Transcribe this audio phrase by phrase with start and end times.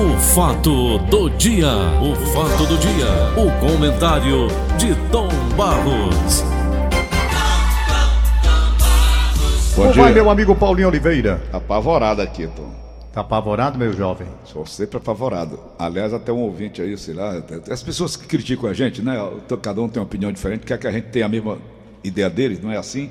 [0.00, 1.68] O fato do dia,
[2.00, 3.06] o fato do dia,
[3.36, 6.40] o comentário de Tom Barros.
[9.76, 10.02] Bom Como dia.
[10.02, 11.42] vai, meu amigo Paulinho Oliveira?
[11.52, 12.72] Apavorado aqui, Tom.
[13.12, 14.26] Tá apavorado, meu jovem?
[14.46, 15.60] Sou sempre apavorado.
[15.78, 17.34] Aliás, até um ouvinte aí, sei lá.
[17.70, 19.18] As pessoas que criticam a gente, né?
[19.60, 21.58] Cada um tem uma opinião diferente, quer que a gente tenha a mesma
[22.02, 23.10] ideia deles, não é assim?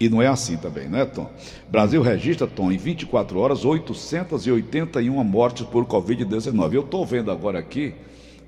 [0.00, 1.30] E não é assim também, né, Tom?
[1.70, 6.74] Brasil registra, Tom, em 24 horas, 881 mortes por Covid-19.
[6.74, 7.94] Eu estou vendo agora aqui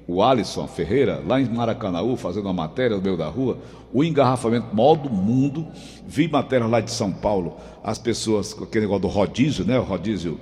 [0.09, 3.59] o Alisson Ferreira, lá em Maracanãú, fazendo uma matéria no meio da rua,
[3.93, 5.67] o engarrafamento maior do mundo.
[6.07, 9.79] Vi matéria lá de São Paulo, as pessoas com aquele negócio do rodízio, né?
[9.79, 10.39] O rodízio,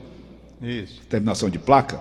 [0.60, 1.00] Isso.
[1.08, 2.00] terminação de placa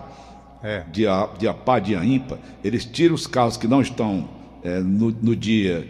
[0.61, 0.83] É.
[0.91, 4.27] de, a, de APA, de AIMPA, eles tiram os carros que não estão
[4.63, 5.85] eh, no, no dia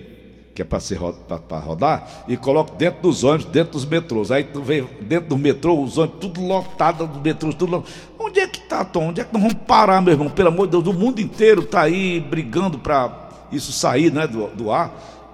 [0.54, 4.32] que é para rodar e colocam dentro dos ônibus, dentro dos metrôs.
[4.32, 7.92] Aí tu vê dentro do metrô, os ônibus tudo lotado, dos metrôs tudo lotado.
[8.20, 9.10] Onde é que tá, Tom?
[9.10, 10.30] Onde é que nós vamos parar, meu irmão?
[10.30, 14.48] Pelo amor de Deus, o mundo inteiro tá aí brigando para isso sair né, do,
[14.50, 14.92] do ar.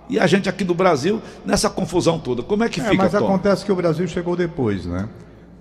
[0.10, 2.42] E a gente aqui no Brasil, nessa confusão toda.
[2.42, 3.18] Como é que É, fica, mas Tom?
[3.26, 5.08] acontece que o Brasil chegou depois, né?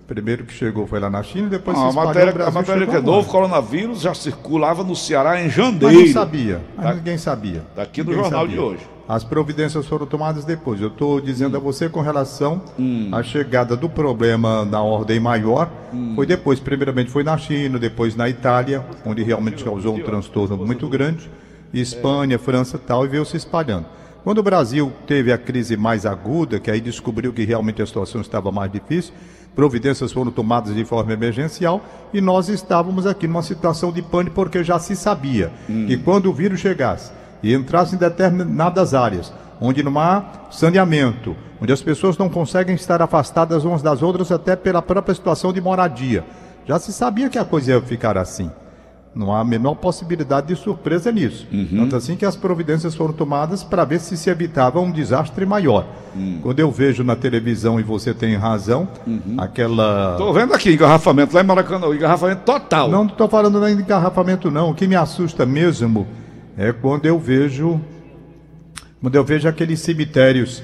[0.06, 2.50] Primeiro que chegou foi lá na China, depois Ah, se a espalhou, matéria, o Brasil
[2.58, 5.84] a matéria que é novo coronavírus já circulava no Ceará em janeiro.
[5.84, 7.62] Mas não sabia, mas Tá- ninguém sabia.
[7.76, 8.56] tá aqui no jornal sabia.
[8.56, 8.80] de hoje.
[9.08, 10.82] As providências foram tomadas depois.
[10.82, 13.08] Eu estou dizendo a você com relação Hum.
[13.10, 15.70] à chegada do problema na ordem maior.
[15.94, 16.12] Hum.
[16.14, 20.86] Foi depois, primeiramente foi na China, depois na Itália, onde realmente causou um transtorno muito
[20.88, 21.30] grande.
[21.72, 23.86] Espanha, França e tal, e veio se espalhando.
[24.24, 28.20] Quando o Brasil teve a crise mais aguda, que aí descobriu que realmente a situação
[28.20, 29.14] estava mais difícil,
[29.54, 31.80] providências foram tomadas de forma emergencial
[32.12, 36.32] e nós estávamos aqui numa situação de pânico porque já se sabia que quando o
[36.32, 37.10] vírus chegasse
[37.42, 43.02] e entrasse em determinadas áreas, onde não há saneamento, onde as pessoas não conseguem estar
[43.02, 46.24] afastadas umas das outras até pela própria situação de moradia,
[46.66, 48.50] já se sabia que a coisa ia ficar assim.
[49.14, 51.46] Não há a menor possibilidade de surpresa nisso.
[51.74, 55.86] Tanto assim que as providências foram tomadas para ver se se evitava um desastre maior.
[56.42, 58.86] Quando eu vejo na televisão, e você tem razão,
[59.36, 60.14] aquela.
[60.18, 62.88] Tô vendo aqui, engarrafamento lá em Maracanã, engarrafamento total.
[62.88, 64.70] Não estou falando nem de engarrafamento, não.
[64.70, 66.06] O que me assusta mesmo
[66.58, 67.80] é quando eu vejo.
[69.00, 70.62] Quando eu vejo aqueles cemitérios,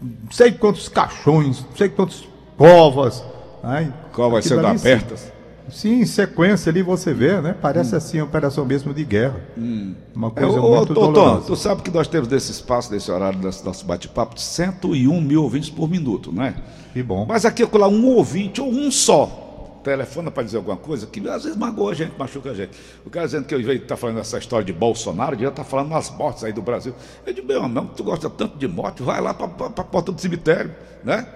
[0.00, 2.22] não sei quantos caixões, não sei quantas
[2.56, 3.24] covas.
[3.62, 5.32] Ai, Qual vai aquilo sendo abertas?
[5.68, 7.56] Sim, em sequência ali você vê, né?
[7.60, 9.40] Parece assim, uma operação mesmo de guerra.
[10.14, 13.10] Uma É, coisa ô, muito ô, Tom, tu sabe que nós temos desse espaço, desse
[13.10, 16.54] horário, desse nosso bate-papo, 101 mil ouvintes por minuto, né?
[16.92, 17.26] Que bom.
[17.28, 19.45] Mas aqui, lá, um ouvinte ou um só
[19.90, 22.72] telefona para dizer alguma coisa que às vezes magoa a gente, machuca a gente.
[23.04, 25.90] O cara dizendo que eu veio estar falando essa história de Bolsonaro, devia estar falando
[25.90, 26.92] nas mortes aí do Brasil.
[27.24, 30.20] Eu digo, meu irmão, tu gosta tanto de morte, vai lá para a porta do
[30.20, 31.26] cemitério, né?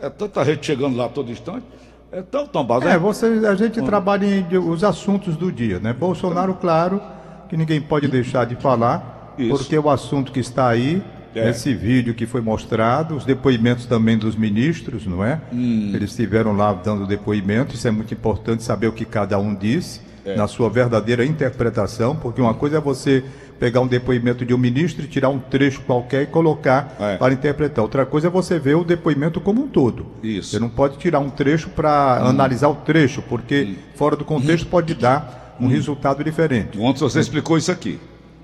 [0.00, 1.66] É tanta gente chegando lá todo instante.
[2.12, 2.86] É tão tombado.
[2.86, 5.92] É, você, a gente trabalha em os assuntos do dia, né?
[5.92, 7.02] Bolsonaro, claro,
[7.48, 9.58] que ninguém pode deixar de falar, Isso.
[9.58, 11.02] porque o assunto que está aí,
[11.34, 11.50] É.
[11.50, 15.40] esse vídeo que foi mostrado, os depoimentos também dos ministros, não é?
[15.52, 15.90] Hum.
[15.94, 20.00] Eles estiveram lá dando depoimento, isso é muito importante saber o que cada um disse,
[20.24, 20.34] É.
[20.34, 23.22] na sua verdadeira interpretação, porque uma coisa é você
[23.60, 27.16] pegar um depoimento de um ministro e tirar um trecho qualquer e colocar É.
[27.16, 27.82] para interpretar.
[27.82, 30.06] Outra coisa é você ver o depoimento como um todo.
[30.22, 30.50] Isso.
[30.50, 32.28] Você não pode tirar um trecho para Hum.
[32.28, 35.66] analisar o trecho, porque fora do contexto pode dar Hum.
[35.66, 36.78] um resultado diferente.
[36.78, 37.98] Ontem você explicou isso aqui.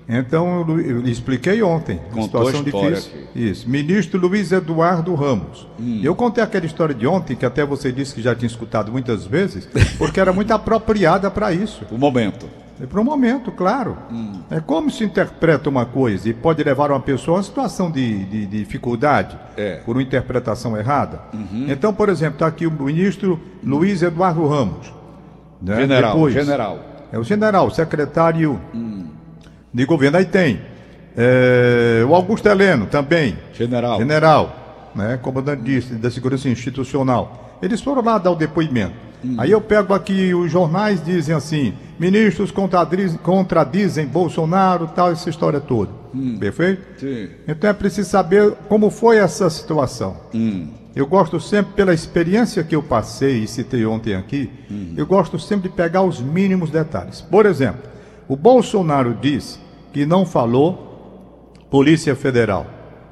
[0.07, 1.99] Então, eu, expliquei ontem.
[2.11, 3.21] Contou a situação história difícil.
[3.35, 3.69] Isso.
[3.69, 5.67] Ministro Luiz Eduardo Ramos.
[5.79, 6.01] Hum.
[6.03, 9.25] Eu contei aquela história de ontem, que até você disse que já tinha escutado muitas
[9.25, 9.65] vezes,
[9.97, 11.85] porque era muito apropriada para isso.
[11.89, 12.47] O momento.
[12.81, 13.95] É para o momento, claro.
[14.11, 14.41] Hum.
[14.51, 18.25] É como se interpreta uma coisa e pode levar uma pessoa a uma situação de,
[18.25, 19.75] de- de dificuldade É.
[19.85, 21.21] por uma interpretação errada.
[21.69, 24.91] Então, por exemplo, está aqui o ministro Luiz Eduardo Ramos.
[25.61, 25.75] né?
[25.77, 26.79] General, Depois, general.
[27.11, 28.59] É o general, secretário
[29.73, 30.17] de governo.
[30.17, 30.59] Aí tem
[31.15, 33.37] é, o Augusto Heleno também.
[33.53, 33.97] General.
[33.99, 37.57] General, né, comandante de- da segurança institucional.
[37.61, 38.93] Eles foram lá dar o depoimento.
[39.37, 45.61] Aí eu pego aqui, os jornais dizem assim: ministros contradizem, contradizem Bolsonaro, tal, essa história
[45.61, 45.91] toda.
[46.39, 46.81] Perfeito?
[46.99, 47.29] Sim.
[47.47, 50.17] Então é preciso saber como foi essa situação.
[50.93, 54.51] Eu gosto sempre, pela experiência que eu passei e citei ontem aqui,
[54.97, 57.21] eu gosto sempre de pegar os mínimos detalhes.
[57.21, 57.81] Por exemplo,
[58.27, 59.57] o Bolsonaro disse
[59.93, 62.65] que não falou Polícia Federal,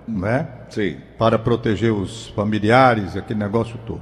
[0.08, 0.48] né?
[0.70, 0.98] Sim.
[1.18, 4.02] Para proteger os familiares, aquele negócio todo.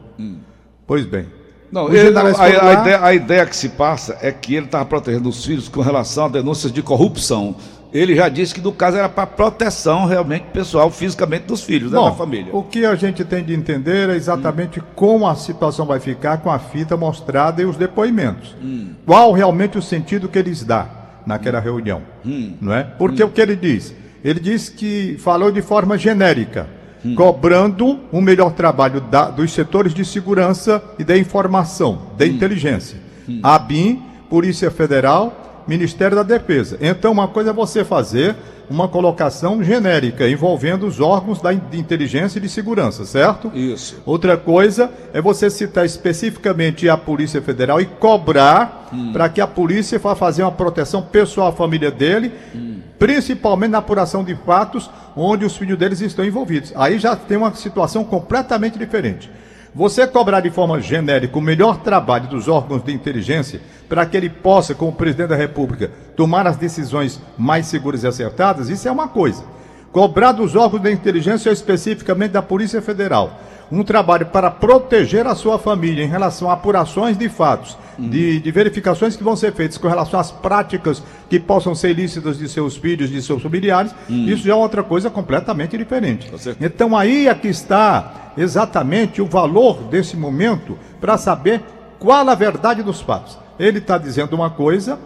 [0.87, 1.27] Pois bem.
[1.71, 5.29] Não, ele- a, a ideia, a ideia que se passa é que ele estava protegendo
[5.29, 7.55] os filhos com relação a denúncias de corrupção
[7.91, 12.05] ele já disse que no caso era para proteção realmente pessoal, fisicamente dos filhos, Bom,
[12.05, 12.55] né, da família.
[12.55, 14.83] O que a gente tem de entender é exatamente hum.
[14.95, 18.55] como a situação vai ficar com a fita mostrada e os depoimentos.
[18.61, 18.93] Hum.
[19.05, 20.98] Qual realmente o sentido que eles dão
[21.29, 21.63] naquela hum.
[21.63, 22.53] reunião, hum.
[22.59, 22.83] não é?
[22.83, 23.27] Porque hum.
[23.27, 23.93] o que ele diz?
[24.23, 26.67] Ele diz que falou de forma genérica,
[27.05, 27.13] hum.
[27.13, 32.97] cobrando um melhor trabalho da, dos setores de segurança e da informação, da inteligência.
[33.43, 36.79] A BIM, Polícia Federal Ministério da Defesa.
[36.81, 38.35] Então, uma coisa é você fazer
[38.69, 43.51] uma colocação genérica envolvendo os órgãos da, inteligência e de segurança, certo?
[43.53, 44.01] Isso.
[44.05, 49.11] Outra coisa é você citar especificamente a Polícia Federal e cobrar hum.
[49.11, 52.77] para que a polícia vá fazer uma proteção pessoal à família dele, hum.
[52.99, 56.71] principalmente na apuração de fatos onde os filhos deles estão envolvidos.
[56.75, 59.29] Aí já tem uma situação completamente diferente.
[59.73, 64.29] Você cobrar de forma genérica o melhor trabalho dos órgãos de inteligência para que ele
[64.29, 69.07] possa, como presidente da República, tomar as decisões mais seguras e acertadas, isso é uma
[69.07, 69.43] coisa.
[69.91, 73.39] Cobrar dos órgãos de inteligência, especificamente da Polícia Federal,
[73.71, 78.09] um trabalho para proteger a sua família em relação a apurações de fatos, uhum.
[78.09, 82.37] de, de, verificações que vão ser feitas com relação às práticas que possam ser ilícitas
[82.37, 84.25] de seus filhos, de seus familiares, uhum.
[84.25, 86.31] isso já é outra coisa completamente diferente.
[86.59, 91.61] Então aí é que está exatamente o valor desse momento para saber
[91.99, 93.37] qual a verdade dos fatos.
[93.59, 94.97] Ele está dizendo uma coisa,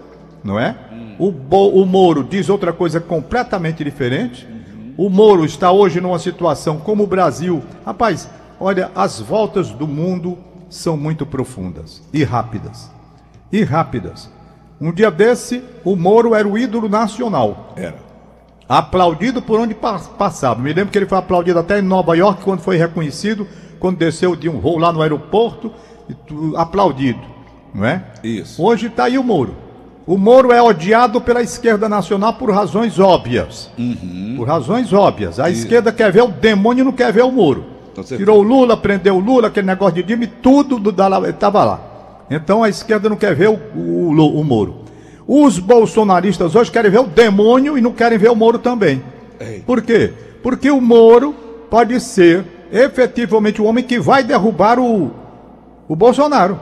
[0.43, 0.75] não é?
[0.91, 1.15] Uhum.
[1.19, 4.47] O, Bo, o Moro diz outra coisa completamente diferente.
[4.95, 7.63] O Moro está hoje numa situação como o Brasil.
[7.83, 8.29] Rapaz,
[8.63, 10.37] Olha, as voltas do mundo
[10.69, 12.89] são muito profundas e rápidas.
[13.51, 14.31] E rápidas.
[14.79, 17.73] Um dia desse, o Moro era o ídolo nacional.
[17.75, 17.97] Era.
[18.67, 20.61] Aplaudido por onde passava.
[20.61, 23.45] Me lembro que ele foi aplaudido até em Nova York quando foi reconhecido,
[23.81, 25.69] quando desceu de um voo lá no aeroporto,
[26.55, 27.19] aplaudido,
[27.75, 28.01] não é?
[28.23, 28.63] Isso.
[28.63, 29.57] Hoje está aí o Moro.
[30.07, 33.69] O Moro é odiado pela esquerda nacional por razões óbvias.
[33.77, 34.35] Uhum.
[34.37, 35.37] Por razões óbvias.
[35.37, 35.63] A Isso.
[35.63, 37.72] esquerda quer ver o demônio e não quer ver o Moro.
[38.01, 40.89] Tirou o Lula, prendeu o Lula, aquele negócio de Dime, tudo
[41.29, 41.79] estava lá.
[42.29, 44.83] Então a esquerda não quer ver o, o, o, Moro.
[45.27, 49.03] Os bolsonaristas hoje querem ver o demônio e não querem ver o Moro também.
[49.39, 49.59] Ei.
[49.59, 50.11] Por quê?
[50.41, 51.33] Porque o Moro
[51.69, 55.11] pode ser efetivamente o homem que vai derrubar o,
[55.87, 56.59] o Bolsonaro.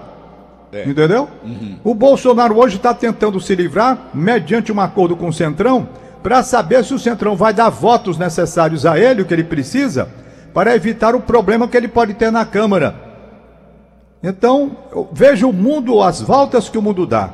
[0.72, 0.88] É.
[0.88, 1.28] Entendeu?
[1.44, 1.78] Uhum.
[1.83, 5.88] O Bolsonaro hoje está tentando se livrar, mediante um acordo com o Centrão,
[6.24, 10.07] para saber se o Centrão vai dar votos necessários a ele, o que ele precisa,
[10.53, 12.95] para evitar o problema que ele pode ter na Câmara.
[14.24, 14.77] Então,
[15.12, 17.33] veja o mundo, as voltas que o mundo dá.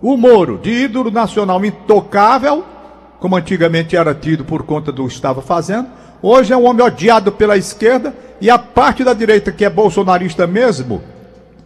[0.00, 2.64] O Moro, de ídolo nacional intocável,
[3.18, 5.88] como antigamente era tido por conta do que estava fazendo,
[6.20, 10.46] hoje é um homem odiado pela esquerda e a parte da direita, que é bolsonarista
[10.46, 11.00] mesmo,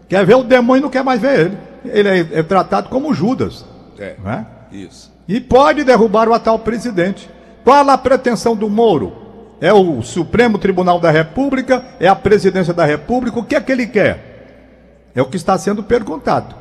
[0.08, 1.58] quer ver o demônio e não quer mais ver ele.
[1.86, 3.64] Ele é, é tratado como Judas.
[3.98, 4.44] É, é?
[4.70, 5.10] Isso.
[5.26, 7.28] E pode derrubar o atual presidente.
[7.64, 9.25] Qual a pretensão do Moro?
[9.60, 13.72] É o Supremo Tribunal da República, é a presidência da República, o que é que
[13.72, 15.10] ele quer?
[15.14, 16.54] É o que está sendo perguntado.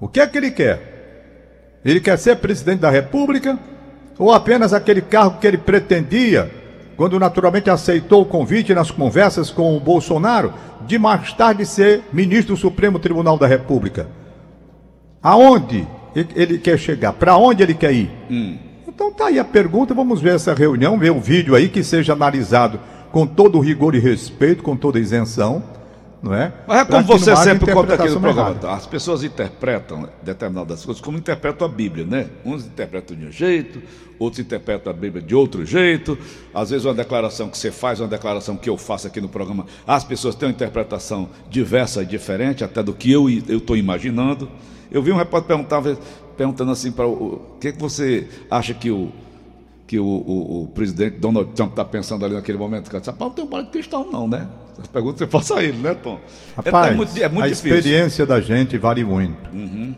[0.00, 1.80] O que é que ele quer?
[1.84, 3.58] Ele quer ser presidente da República
[4.18, 6.50] ou apenas aquele cargo que ele pretendia,
[6.96, 10.52] quando naturalmente aceitou o convite nas conversas com o Bolsonaro,
[10.86, 14.06] de mais tarde ser ministro do Supremo Tribunal da República?
[15.22, 17.12] Aonde ele quer chegar?
[17.12, 18.10] Para onde ele quer ir?
[18.30, 18.58] Hum.
[18.94, 22.12] Então tá aí a pergunta, vamos ver essa reunião, ver um vídeo aí que seja
[22.12, 22.78] analisado
[23.10, 25.62] com todo o rigor e respeito, com toda a isenção,
[26.22, 26.52] não é?
[26.68, 28.74] Mas é como você sempre conta aqui no programa, tá?
[28.74, 32.28] as pessoas interpretam determinadas coisas como interpretam a Bíblia, né?
[32.44, 33.82] Uns interpretam de um jeito,
[34.18, 36.18] outros interpretam a Bíblia de outro jeito.
[36.52, 39.64] Às vezes uma declaração que você faz, uma declaração que eu faço aqui no programa,
[39.86, 44.50] as pessoas têm uma interpretação diversa e diferente até do que eu estou imaginando.
[44.92, 45.82] Eu vi um repórter perguntar
[46.36, 47.56] perguntando assim para o.
[47.60, 49.10] Que, é que você acha que o,
[49.86, 52.90] que o, o, o presidente Donald Trump está pensando ali naquele momento?
[52.90, 54.48] Cara, São Paulo tem um bola de cristal, não, né?
[54.78, 56.18] Essa pergunta você faça a ele, né, Tom?
[56.56, 57.76] Rapaz, é, é muito, é muito a difícil.
[57.76, 59.50] experiência da gente vale muito.
[59.52, 59.94] Uhum.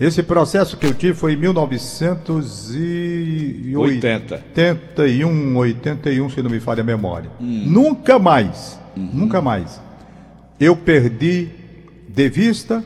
[0.00, 4.34] Esse processo que eu tive foi em 1980.
[4.34, 7.28] 81, 81, se não me falha a memória.
[7.40, 7.64] Hum.
[7.66, 9.10] Nunca mais, uhum.
[9.12, 9.80] nunca mais,
[10.60, 11.48] eu perdi
[12.08, 12.84] de vista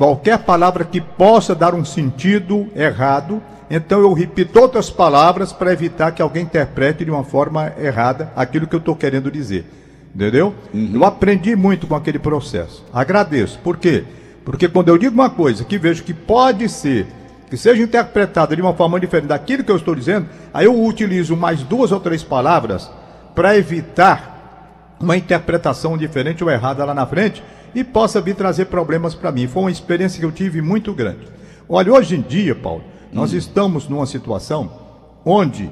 [0.00, 6.12] qualquer palavra que possa dar um sentido errado, então eu repito outras palavras para evitar
[6.12, 9.66] que alguém interprete de uma forma errada aquilo que eu estou querendo dizer.
[10.14, 10.54] Entendeu?
[10.72, 10.92] Uhum.
[10.94, 12.82] Eu aprendi muito com aquele processo.
[12.90, 13.58] Agradeço.
[13.58, 14.04] Por quê?
[14.42, 17.06] Porque quando eu digo uma coisa que vejo que pode ser,
[17.50, 21.36] que seja interpretada de uma forma diferente daquilo que eu estou dizendo, aí eu utilizo
[21.36, 22.90] mais duas ou três palavras
[23.34, 27.42] para evitar uma interpretação diferente ou errada lá na frente
[27.74, 29.46] e possa vir trazer problemas para mim.
[29.46, 31.28] Foi uma experiência que eu tive muito grande.
[31.68, 34.70] Olha, hoje em dia, Paulo, Nós estamos numa situação
[35.24, 35.70] onde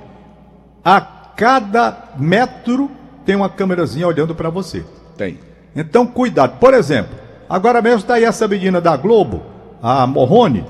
[0.85, 2.91] a cada metro
[3.25, 4.85] tem uma câmerazinha olhando para você.
[5.17, 5.39] Tem.
[5.75, 6.59] Então, cuidado.
[6.59, 7.17] Por exemplo,
[7.49, 9.43] agora mesmo está aí essa menina da Globo,
[9.81, 10.65] a Morrone,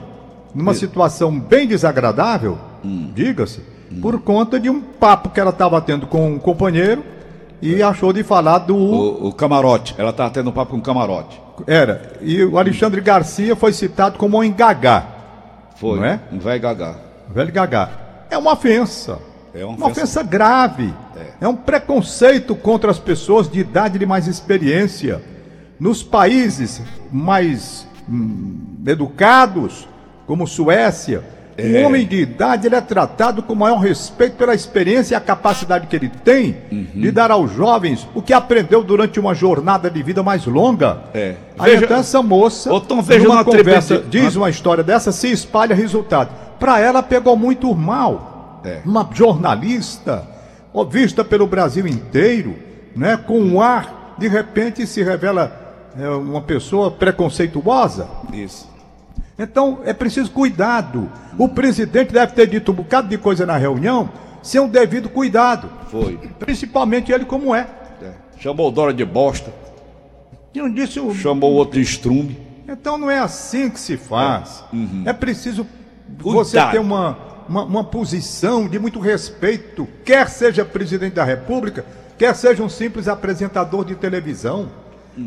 [0.55, 2.59] numa situação bem desagradável,
[3.15, 3.63] diga-se,
[4.03, 7.03] por conta de um papo que ela estava tendo com um companheiro
[7.61, 8.77] e achou de falar do.
[8.77, 9.95] O, o camarote.
[9.99, 11.41] Ela estava tendo um papo com o camarote.
[11.67, 12.13] Era.
[12.21, 15.07] E o Alexandre Garcia foi citado como um engagá.
[15.77, 15.97] Foi.
[15.99, 16.21] Não é?
[16.33, 16.95] Um velho gagá.
[17.29, 17.91] Velho gagá.
[18.31, 19.19] É uma ofensa.
[19.55, 20.21] É uma Uma ofensa.
[20.21, 20.95] ofensa grave.
[21.41, 21.49] É.
[21.49, 25.21] um preconceito contra as pessoas de idade de mais experiência.
[25.81, 29.89] Nos países mais hum, educados,
[30.27, 31.23] como Suécia,
[31.61, 31.67] É.
[31.83, 35.89] um homem de idade ele é tratado com maior respeito pela experiência e a capacidade
[35.89, 36.87] que ele tem Uhum.
[36.95, 41.01] de dar aos jovens o que aprendeu durante uma jornada de vida mais longa.
[41.13, 41.35] É.
[41.59, 44.85] Aí Veja- então essa moça, Ô, Tom, veja numa uma conversa, tribuna- diz uma história
[44.85, 46.31] dessa, se espalha resultado.
[46.61, 48.61] Para ela pegou muito mal.
[48.65, 48.79] É.
[48.85, 50.25] Uma jornalista,
[50.91, 52.55] vista pelo Brasil inteiro,
[52.95, 55.67] né, com um ar, de repente se revela
[55.99, 58.07] é, uma pessoa preconceituosa.
[58.33, 58.69] Isso.
[59.39, 61.11] Então é preciso cuidado.
[61.39, 64.11] O presidente deve ter dito um bocado de coisa na reunião
[64.43, 65.71] sem o devido cuidado.
[65.91, 66.19] Foi.
[66.39, 67.69] Principalmente ele como é.
[68.03, 68.13] É.
[68.39, 69.53] Chamou o Dora de bosta.
[70.53, 72.37] E não disse o Chamou o outro de estrume.
[72.67, 74.65] Então não é assim que se faz.
[75.05, 75.67] É preciso
[76.21, 76.35] Cuidado.
[76.35, 77.17] você ter uma,
[77.49, 81.85] uma, uma posição de muito respeito, quer seja presidente da República,
[82.19, 84.69] quer seja um simples apresentador de televisão.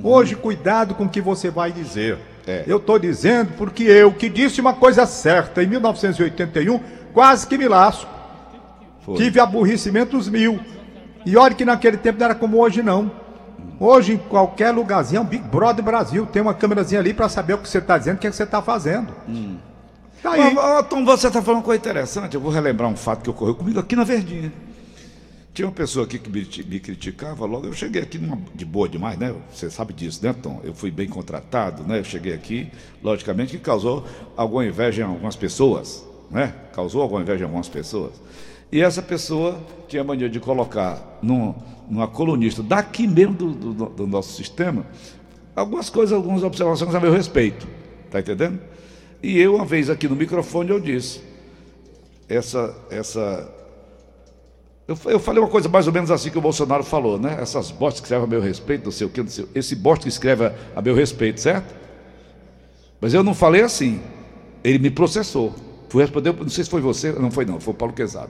[0.04, 2.18] Hoje, cuidado com o que você vai dizer.
[2.48, 2.64] É.
[2.68, 6.80] Eu estou dizendo porque eu, que disse uma coisa certa em 1981,
[7.14, 8.10] quase que me lasco.
[9.02, 9.16] Foi.
[9.16, 10.60] Tive aborrecimentos mil.
[11.26, 13.12] E olha que naquele tempo não era como hoje, não.
[13.80, 16.26] Hoje, em qualquer lugarzinho, é um Big Brother Brasil.
[16.28, 18.36] Tem uma câmerazinha ali para saber o que você está dizendo, o que, é que
[18.36, 19.12] você está fazendo.
[20.22, 20.56] Tá aí.
[20.56, 22.36] Ó, Tom, você está falando uma coisa interessante.
[22.36, 24.52] Eu vou relembrar um fato que ocorreu comigo aqui na Verdinha.
[25.54, 27.68] Tinha uma pessoa aqui que me, me criticava logo.
[27.68, 29.36] Eu cheguei aqui numa- de boa demais, né?
[29.54, 30.62] Você sabe disso, né, Tom?
[30.64, 32.00] Eu fui bem contratado, né?
[32.00, 32.70] Eu cheguei aqui,
[33.04, 34.06] logicamente, que causou
[34.38, 36.54] alguma inveja em algumas pessoas, né?
[36.74, 38.14] Causou alguma inveja em algumas pessoas.
[38.72, 41.54] E essa pessoa tinha a mania de colocar num,
[41.90, 44.86] numa colunista daqui mesmo do, do- do nosso sistema
[45.54, 47.68] algumas coisas, algumas observações a meu respeito.
[48.10, 48.58] Tá entendendo?
[49.22, 51.20] E eu, uma vez aqui no microfone, eu disse:
[52.30, 53.54] essa, essa
[54.92, 57.38] eu, eu falei uma coisa mais ou menos assim que o Bolsonaro falou, né?
[57.42, 59.76] Essas bostas que escrevem a meu respeito, não sei o que, não sei o Esse
[59.76, 61.74] bosta que escreve a, meu respeito, certo?
[63.00, 64.02] Mas eu não falei assim.
[64.64, 65.56] Ele me processou.
[65.90, 68.30] Fui responder, não sei se foi você, não foi não, foi o Paulo Quezado.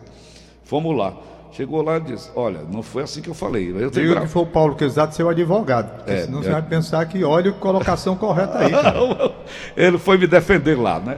[0.63, 1.13] Fomos lá.
[1.51, 3.69] Chegou lá e disse, olha, não foi assim que eu falei.
[3.77, 6.09] Eu tenho gra- que foi o Paulo Quezado, seu advogado.
[6.09, 6.43] É, senão é.
[6.43, 8.71] você vai pensar que olha a colocação correta aí.
[9.75, 11.17] Ele foi me defender lá, né?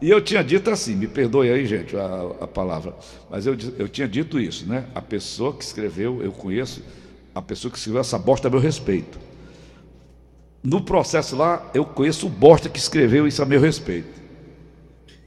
[0.00, 2.94] E eu tinha dito assim, me perdoe aí, gente, a, a palavra,
[3.30, 4.86] mas eu, eu tinha dito isso, né?
[4.94, 6.82] A pessoa que escreveu, eu conheço,
[7.34, 9.18] a pessoa que escreveu essa bosta a meu respeito.
[10.62, 14.20] No processo lá, eu conheço o bosta que escreveu isso a meu respeito.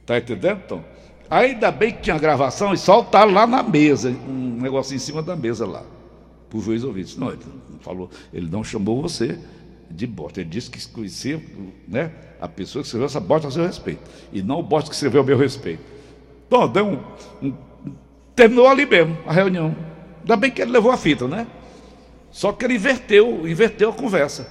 [0.04, 0.84] Tá entendendo, Tom?
[1.30, 5.36] Ainda bem que tinha gravação e soltaram lá na mesa, um negocinho em cima da
[5.36, 5.84] mesa lá.
[6.48, 7.06] Pro juiz ouvir.
[7.18, 9.38] Não, ele não falou, ele não chamou você
[9.90, 10.40] de bosta.
[10.40, 11.40] Ele disse que conhecia
[11.86, 14.00] né, a pessoa que escreveu essa bosta a seu respeito.
[14.32, 15.82] E não o bosta que escreveu a meu respeito.
[16.46, 16.98] Então, deu um,
[17.42, 17.54] um-
[18.34, 19.74] terminou ali mesmo a reunião.
[20.20, 21.46] Ainda bem que ele levou a fita, né?
[22.30, 24.48] Só que ele inverteu, inverteu a conversa.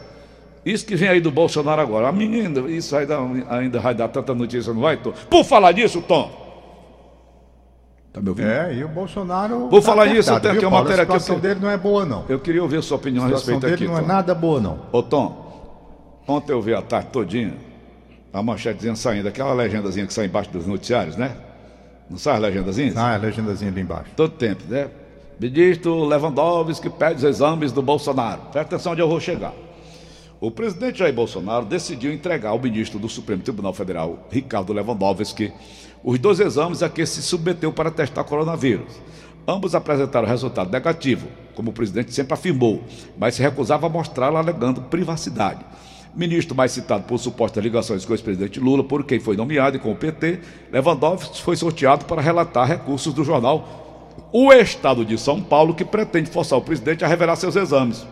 [0.66, 2.08] Isso que vem aí do Bolsonaro agora.
[2.10, 5.14] A menina, isso dá- ainda vai dar tanta notícia, não vai, Tom?
[5.30, 6.47] Por falar nisso, Tom.
[8.18, 8.50] Tá me ouvindo?
[8.50, 9.70] É, e o Bolsonaro.
[9.70, 11.70] Vou tá falar eu tenho viu, aqui uma matéria A aqui, eu situação dele não
[11.70, 12.26] é boa, não.
[12.28, 13.94] Eu queria ouvir a sua opinião A a situação respeito dele aqui.
[13.94, 14.08] não é Tom.
[14.08, 14.80] nada boa, não.
[14.92, 17.54] Ô Tom, ontem eu vi a tarde todinha
[18.34, 21.36] a manchete dizendo saindo, aquela legendazinha que sai embaixo dos noticiários, né?
[22.10, 22.98] Não sai as legendazinhas?
[22.98, 24.12] Ah, a legendazinha ali embaixo.
[24.16, 24.90] Todo tempo, né?
[25.40, 28.42] Ministro Lewandowski pede os exames do Bolsonaro.
[28.52, 29.54] Presta atenção onde eu vou chegar.
[30.40, 35.52] O presidente Jair Bolsonaro decidiu entregar ao ministro do Supremo Tribunal Federal, Ricardo Lewandowski,
[36.10, 38.94] os dois exames a que se submeteu para testar coronavírus.
[39.46, 42.82] Ambos apresentaram resultado negativo, como o presidente sempre afirmou,
[43.18, 45.66] mas se recusava a mostrá-lo alegando privacidade.
[46.16, 49.80] Ministro mais citado por supostas ligações com o ex-presidente Lula, por quem foi nomeado e
[49.82, 50.40] com o PT,
[50.72, 56.32] Lewandowski foi sorteado para relatar recursos do jornal O Estado de São Paulo, que pretende
[56.32, 58.08] forçar o presidente a revelar seus exames.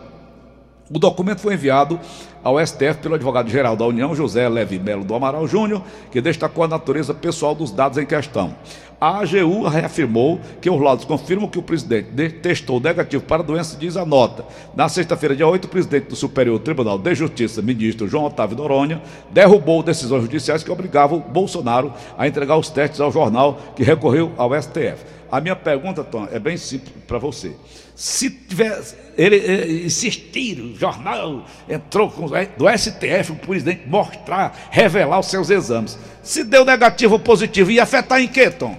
[0.90, 1.98] O documento foi enviado
[2.46, 6.68] ao STF pelo advogado-geral da União, José Leve Melo do Amaral Júnior, que destacou a
[6.68, 8.54] natureza pessoal dos dados em questão.
[9.00, 12.08] A AGU reafirmou que os laudos confirmam que o presidente
[12.40, 14.44] testou negativo para a doença, diz a nota.
[14.76, 19.02] Na sexta-feira, dia 8, o presidente do Superior Tribunal de Justiça, ministro João Otávio Noronha,
[19.32, 24.54] derrubou decisões judiciais que obrigavam Bolsonaro a entregar os testes ao jornal que recorreu ao
[24.54, 25.04] STF.
[25.30, 27.52] A minha pergunta, Tom, é bem simples para você.
[27.96, 35.18] Se tivesse ele, ele insistir, o jornal entrou com, do STF, o presidente mostrar, revelar
[35.18, 35.98] os seus exames.
[36.22, 38.76] Se deu negativo ou positivo, ia afetar em quê, Tom?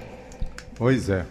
[0.75, 1.25] Pois é.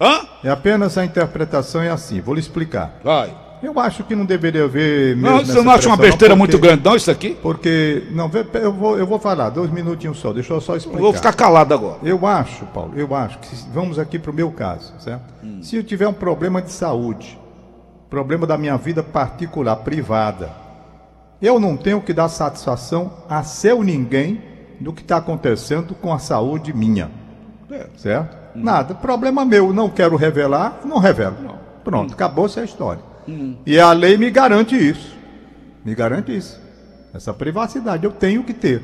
[0.00, 0.20] Hã?
[0.44, 2.20] É apenas a interpretação é assim.
[2.20, 2.98] Vou lhe explicar.
[3.02, 3.34] Vai.
[3.62, 5.16] Eu acho que não deveria haver.
[5.16, 7.36] Não, você não acha uma besteira não, porque- muito grande, não, isso aqui?
[7.42, 8.04] Porque.
[8.10, 10.98] Não, eu vou, eu vou falar, dois minutinhos só, deixa eu só explicar.
[10.98, 11.98] Eu vou ficar calado agora.
[12.02, 15.24] Eu acho, Paulo, eu acho que vamos aqui para o meu caso, certo?
[15.62, 17.38] Se eu tiver um problema de saúde,
[18.10, 20.50] problema da minha vida particular, privada,
[21.40, 24.40] eu não tenho que dar satisfação a seu ninguém
[24.80, 27.10] do que está acontecendo com a saúde minha,
[27.70, 27.86] É.
[27.96, 28.36] certo?
[28.54, 31.36] Nada, problema meu, não quero revelar, não revelo.
[31.84, 33.02] Pronto, acabou-se a história.
[33.66, 35.14] E a lei me garante isso,
[35.84, 36.60] me garante isso,
[37.12, 38.82] essa privacidade eu tenho que ter,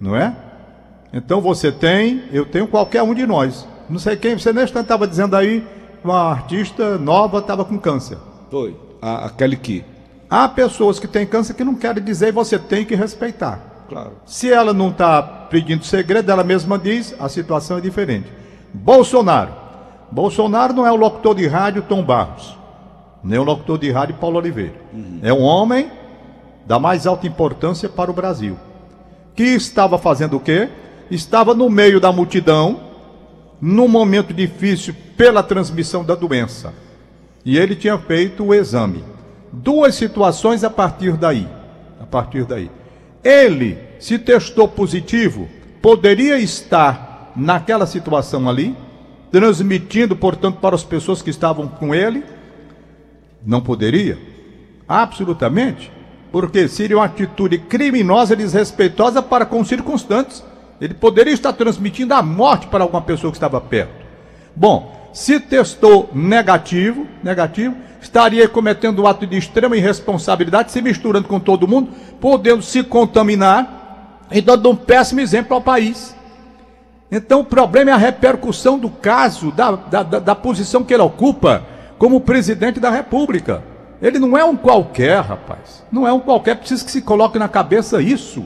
[0.00, 0.34] não é?
[1.12, 3.66] Então você tem, eu tenho qualquer um de nós.
[3.88, 5.64] Não sei quem, você neste estava dizendo aí,
[6.02, 8.18] uma artista nova estava com câncer.
[8.50, 8.76] Foi.
[9.00, 9.84] A, aquele que.
[10.36, 13.84] Há pessoas que têm câncer que não querem dizer e você tem que respeitar.
[13.88, 14.14] Claro.
[14.26, 18.26] Se ela não está pedindo segredo, ela mesma diz, a situação é diferente.
[18.72, 19.52] Bolsonaro.
[20.10, 22.58] Bolsonaro não é o locutor de rádio Tom Barros,
[23.22, 24.74] nem o locutor de rádio Paulo Oliveira.
[25.22, 25.88] É um homem
[26.66, 28.58] da mais alta importância para o Brasil.
[29.36, 30.68] Que estava fazendo o quê?
[31.12, 32.80] Estava no meio da multidão,
[33.60, 36.74] num momento difícil pela transmissão da doença.
[37.44, 39.13] E ele tinha feito o exame.
[39.54, 41.46] Duas situações a partir daí.
[42.00, 42.70] A partir daí.
[43.22, 45.48] Ele se testou positivo,
[45.80, 48.76] poderia estar naquela situação ali,
[49.30, 52.24] transmitindo, portanto, para as pessoas que estavam com ele?
[53.44, 54.18] Não poderia?
[54.88, 55.90] Absolutamente.
[56.32, 60.42] Porque seria uma atitude criminosa e desrespeitosa para com circunstantes.
[60.80, 64.04] Ele poderia estar transmitindo a morte para alguma pessoa que estava perto.
[64.54, 71.38] Bom, se testou negativo, negativo, estaria cometendo um ato de extrema irresponsabilidade, se misturando com
[71.38, 71.90] todo mundo,
[72.20, 76.14] podendo se contaminar e dando um péssimo exemplo ao país.
[77.12, 81.02] Então o problema é a repercussão do caso, da, da, da, da posição que ele
[81.04, 81.62] ocupa
[81.96, 83.62] como presidente da República.
[84.02, 85.84] Ele não é um qualquer, rapaz.
[85.92, 88.44] Não é um qualquer, precisa que se coloque na cabeça isso.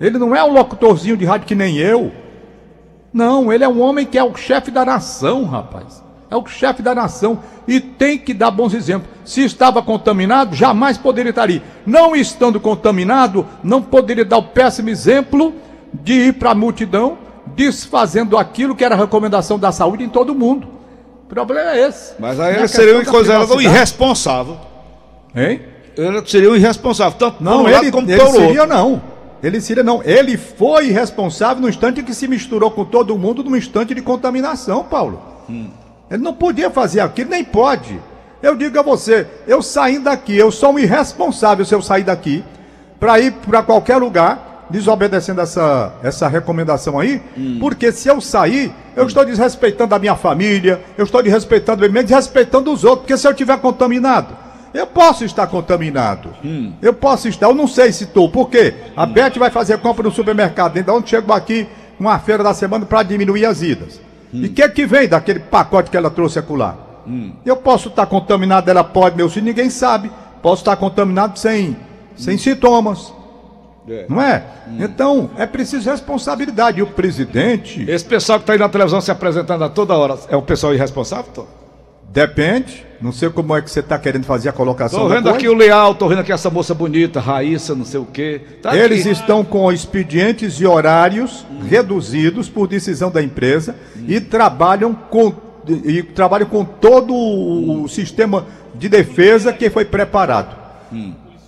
[0.00, 2.10] Ele não é um locutorzinho de rádio que nem eu.
[3.12, 6.02] Não, ele é um homem que é o chefe da nação, rapaz.
[6.30, 9.10] É o chefe da nação e tem que dar bons exemplos.
[9.24, 11.60] Se estava contaminado, jamais poderia estar ali.
[11.84, 15.52] Não estando contaminado, não poderia dar o péssimo exemplo
[15.92, 17.18] de ir para a multidão
[17.56, 20.68] desfazendo aquilo que era a recomendação da saúde em todo mundo.
[21.24, 22.14] O problema é esse.
[22.18, 24.56] Mas aí Na ele seria um considerado um irresponsável.
[25.34, 25.62] Hein?
[25.96, 28.40] Ele seria um irresponsável, tanto Não, por um lado ele, como ele outro.
[28.40, 29.02] seria não.
[29.42, 30.02] Ele seria não.
[30.02, 34.84] Ele foi responsável no instante que se misturou com todo mundo num instante de contaminação,
[34.84, 35.20] Paulo.
[36.10, 38.00] Ele não podia fazer aquilo, nem pode.
[38.42, 42.42] Eu digo a você, eu saindo daqui, eu sou um irresponsável se eu sair daqui
[42.98, 47.20] para ir para qualquer lugar, desobedecendo essa, essa recomendação aí,
[47.58, 52.04] porque se eu sair, eu estou desrespeitando a minha família, eu estou desrespeitando o meio
[52.04, 54.36] desrespeitando os outros, porque se eu estiver contaminado,
[54.72, 56.30] eu posso estar contaminado.
[56.80, 58.28] Eu posso estar, eu não sei se estou.
[58.30, 58.74] Por quê?
[58.96, 61.66] A Beth vai fazer compra no supermercado, então onde chegou aqui
[61.98, 64.00] uma feira da semana para diminuir as idas.
[64.32, 66.76] E o que, que vem daquele pacote que ela trouxe acolá?
[67.44, 70.10] Eu posso estar contaminado, ela pode, meu filho, ninguém sabe.
[70.40, 71.76] Posso estar contaminado sem,
[72.16, 73.12] sem sintomas,
[73.88, 74.06] É.
[74.08, 74.42] não é?
[74.78, 76.78] Então, é preciso responsabilidade.
[76.78, 80.16] E o presidente, Esse pessoal que está aí na televisão se apresentando a toda hora
[80.28, 81.46] é um pessoal irresponsável, Tom?
[82.12, 85.48] Depende, não sei como é que você está querendo fazer a colocação da vendo aqui
[85.48, 88.40] o Leal, tô vendo aqui essa moça bonita, Raíssa, não sei o quê.
[88.60, 89.10] Tá Eles aqui.
[89.10, 93.74] estão com expedientes e horários reduzidos por decisão da empresa
[94.06, 95.32] e trabalham com
[95.84, 100.56] e trabalham com todo o, o sistema de defesa que foi preparado.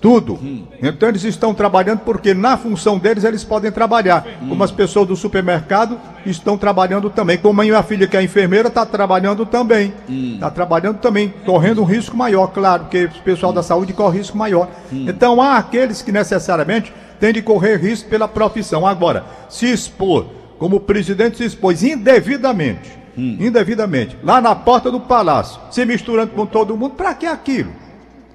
[0.02, 0.36] Tudo.
[0.82, 4.26] Então eles estão trabalhando porque na função deles eles podem trabalhar.
[4.48, 7.38] Como as pessoas do supermercado estão trabalhando também.
[7.38, 9.94] Como a minha filha que é enfermeira está trabalhando também.
[10.34, 14.36] Está trabalhando também, correndo um risco maior, claro, porque o pessoal da saúde corre risco
[14.36, 14.68] maior.
[14.90, 18.84] Então há aqueles que necessariamente têm de correr risco pela profissão.
[18.84, 20.26] Agora, se expor,
[20.58, 26.44] como o presidente se expôs indevidamente, indevidamente, lá na porta do palácio, se misturando com
[26.44, 27.70] todo mundo, para que aquilo?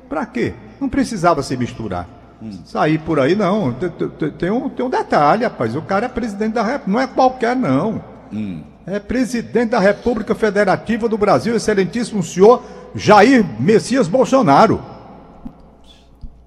[0.08, 0.54] Para quê?
[0.80, 2.08] Não precisava se misturar.
[2.66, 3.74] Sair por aí, não.
[4.38, 5.76] Tem, um, tem um detalhe, rapaz.
[5.76, 6.92] O cara é presidente da República.
[6.92, 8.02] Não é qualquer, não.
[8.86, 12.64] É presidente da República Federativa do Brasil, excelentíssimo senhor
[12.96, 14.82] Jair Messias Bolsonaro.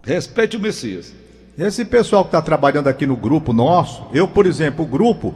[0.03, 1.13] Respeite o Messias.
[1.59, 5.35] Esse pessoal que está trabalhando aqui no grupo nosso, eu, por exemplo, o grupo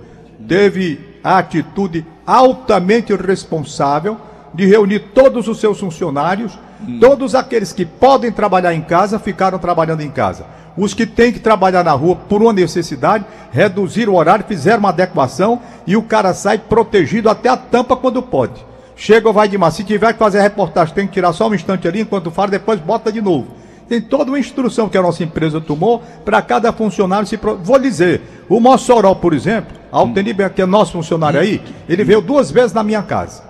[0.49, 4.17] teve a atitude altamente responsável
[4.55, 6.59] de reunir todos os seus funcionários,
[7.01, 10.45] todos aqueles que podem trabalhar em casa ficaram trabalhando em casa.
[10.77, 14.89] Os que têm que trabalhar na rua por uma necessidade, reduziram o horário, fizeram uma
[14.89, 18.65] adequação e o cara sai protegido até a tampa quando pode.
[18.97, 19.75] Chega ou vai demais.
[19.75, 22.49] Se tiver que fazer a reportagem, tem que tirar só um instante ali enquanto fala,
[22.49, 23.49] depois bota de novo.
[23.89, 27.37] Tem toda uma instrução que a nossa empresa tomou para cada funcionário se.
[27.37, 27.57] Pro...
[27.57, 32.51] Vou dizer, o Mossoró, por exemplo, Altenib, que é nosso funcionário aí, ele veio duas
[32.51, 33.43] vezes na minha casa.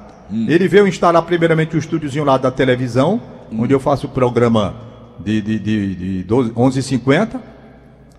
[0.48, 3.20] Ele veio instalar primeiramente o estúdiozinho lá da televisão,
[3.56, 4.74] onde eu faço o programa
[5.20, 7.40] de, de, de, de 12, 11h50,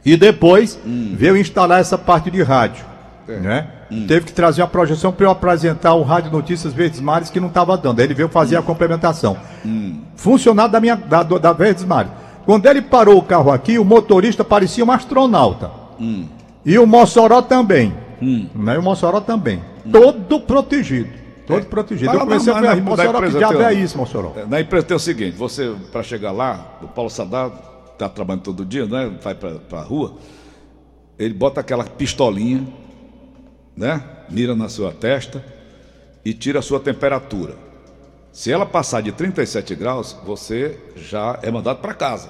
[0.06, 0.80] e depois
[1.13, 2.86] veio instalar essa parte de rádio.
[3.28, 3.67] Né?
[4.08, 7.47] Teve que trazer uma projeção para eu apresentar o Rádio Notícias Verdes Mares que não
[7.47, 7.99] estava dando.
[7.99, 9.36] Aí ele veio fazer a complementação.
[10.15, 12.12] Funcionário da minha da, da Verdes Mares.
[12.45, 15.71] Quando ele parou o carro aqui, o motorista parecia um astronauta.
[16.63, 17.93] E o Mossoró também.
[18.56, 18.75] Né?
[18.75, 19.60] E o Mossoró também.
[19.91, 21.10] Todo protegido.
[21.47, 22.08] Todo protegido.
[22.08, 24.34] Mas Eu comecei na- a na Mossoró, que empresa diabo é isso, Mossoró?
[24.36, 27.51] É, Na empresa tem o seguinte, você, para chegar lá, o Paulo Sadar
[27.93, 29.12] está trabalhando todo dia, né?
[29.21, 30.17] Vai para a rua,
[31.19, 32.67] ele bota aquela pistolinha,
[33.75, 34.03] né?
[34.29, 35.43] Mira na sua testa
[36.23, 37.53] e tira a sua temperatura.
[38.31, 42.29] Se ela passar de 37 graus, você já é mandado para casa.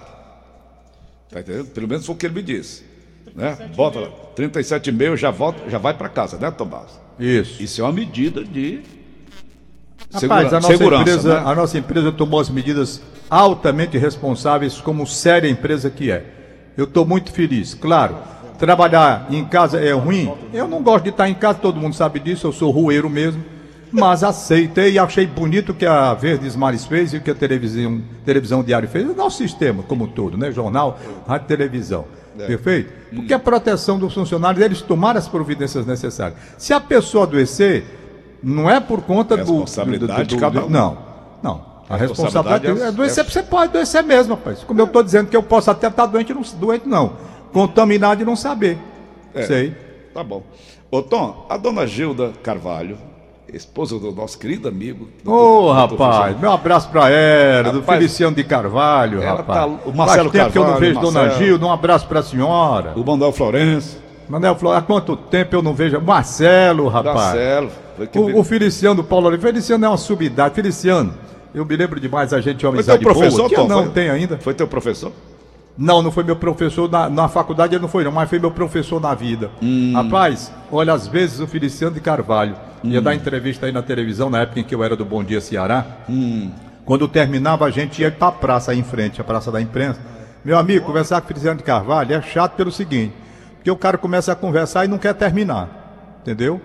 [1.32, 1.68] Tá entendendo?
[1.68, 2.84] Pelo menos foi o que ele me disse.
[3.34, 3.70] Né?
[3.76, 7.00] Bota lá, 37,5 já volta, já vai para casa, né, Tomás?
[7.20, 7.62] Isso.
[7.64, 8.82] Isso é uma medida de
[10.14, 11.44] Rapaz, a nossa, empresa, né?
[11.46, 16.24] a nossa empresa tomou as medidas altamente responsáveis, como séria empresa que é.
[16.78, 17.74] Eu estou muito feliz.
[17.74, 18.16] Claro,
[18.58, 20.32] trabalhar em casa é ruim.
[20.54, 23.44] Eu não gosto de estar em casa, todo mundo sabe disso, eu sou rueiro mesmo.
[23.92, 27.36] Mas aceitei e achei bonito o que a Verdes Mares fez e o que a
[27.36, 29.08] televisão, televisão Diário fez.
[29.08, 30.52] O nosso sistema, como todo, né?
[30.52, 32.06] Jornal, rádio e televisão.
[32.38, 32.46] É.
[32.46, 32.92] Perfeito?
[33.16, 36.38] Porque a proteção dos funcionários, eles tomaram as providências necessárias.
[36.58, 37.86] Se a pessoa adoecer,
[38.46, 39.42] não é por conta do.
[39.62, 40.70] Responsabilidade de cada um.
[40.70, 40.98] Não,
[41.42, 41.76] não.
[41.90, 44.64] A Responsabilidade responsabilidade é é- adoecer, é- você pode adoecer mesmo, rapaz.
[44.64, 47.14] Como eu estou dizendo que eu posso até estar doente, não, doente não.
[47.52, 48.78] Contaminado e não saber.
[49.34, 49.44] É.
[49.44, 49.76] Sei.
[50.14, 50.44] Tá bom.
[50.90, 52.98] Ô Tom, a dona Gilda Carvalho,
[53.54, 55.08] esposa do nosso querido amigo.
[55.26, 59.46] Ô, doutor rapaz, meu abraço pra ela, do Feliciano de Carvalho, rapaz.
[59.60, 61.44] tá- o Marcelo Faz tempo que eu não Carvalho, vejo Dona Marcelo.
[61.46, 62.94] Gilda, um abraço pra senhora.
[62.96, 66.00] O Manuel Florencio, Manel Flor, há quanto tempo eu não vejo?
[66.02, 67.16] Marcelo, rapaz.
[67.16, 67.72] Marcelo.
[68.16, 70.56] O, o Feliciano Paulo Oliveira, Feliciano é uma subidade.
[70.56, 71.14] Feliciano,
[71.54, 73.68] eu me lembro demais, a gente tinha uma Foi teu amizade professor, boa, que Tom?
[73.68, 74.38] não Foi- tem ainda.
[74.38, 75.12] Foi teu professor?
[75.78, 78.50] Não, não foi meu professor na, na faculdade, ele não foi não, mas foi meu
[78.52, 79.52] professor na vida.
[79.62, 79.92] Hum.
[79.94, 84.40] Rapaz, olha, às vezes o Feliciano de Carvalho ia dar entrevista aí na televisão, na
[84.42, 85.86] época em que eu era do Bom Dia Ceará.
[86.10, 86.50] Hum.
[86.86, 90.00] Quando terminava, a gente ia pra praça aí em frente, a Praça da Imprensa.
[90.46, 93.14] Meu amigo, conversar com o Feliciano de Carvalho é chato pelo seguinte,
[93.66, 96.62] porque o cara começa a conversar e não quer terminar, entendeu?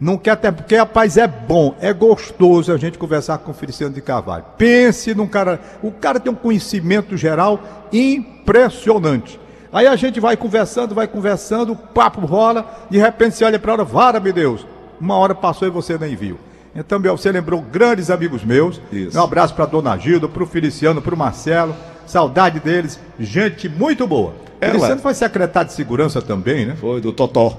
[0.00, 3.92] Não quer ter, porque rapaz é bom, é gostoso a gente conversar com o Feliciano
[3.92, 4.42] de Carvalho.
[4.56, 7.60] Pense num cara, o cara tem um conhecimento geral
[7.92, 9.38] impressionante.
[9.70, 13.74] Aí a gente vai conversando, vai conversando, o papo rola, de repente você olha para
[13.74, 14.66] hora, vara, meu Deus,
[14.98, 16.38] uma hora passou e você nem viu.
[16.74, 18.80] Então, meu, você lembrou grandes amigos meus.
[18.90, 19.18] Isso.
[19.18, 21.76] Um abraço para Dona Gilda, para o Feliciano, para o Marcelo.
[22.12, 24.34] Saudade deles, gente muito boa.
[24.60, 26.76] Ela- Feliciano foi secretário de segurança também, né?
[26.78, 27.56] Foi do Totó.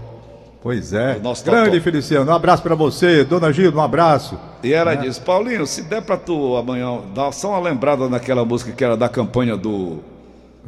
[0.62, 1.18] Pois é.
[1.18, 1.84] Nosso Grande Totó.
[1.84, 3.24] Feliciano, um abraço para você.
[3.24, 4.38] Dona Gilda, um abraço.
[4.64, 8.72] E ela disse, Paulinho, se der pra tu amanhã dar só uma lembrada naquela música
[8.72, 9.98] que era da campanha do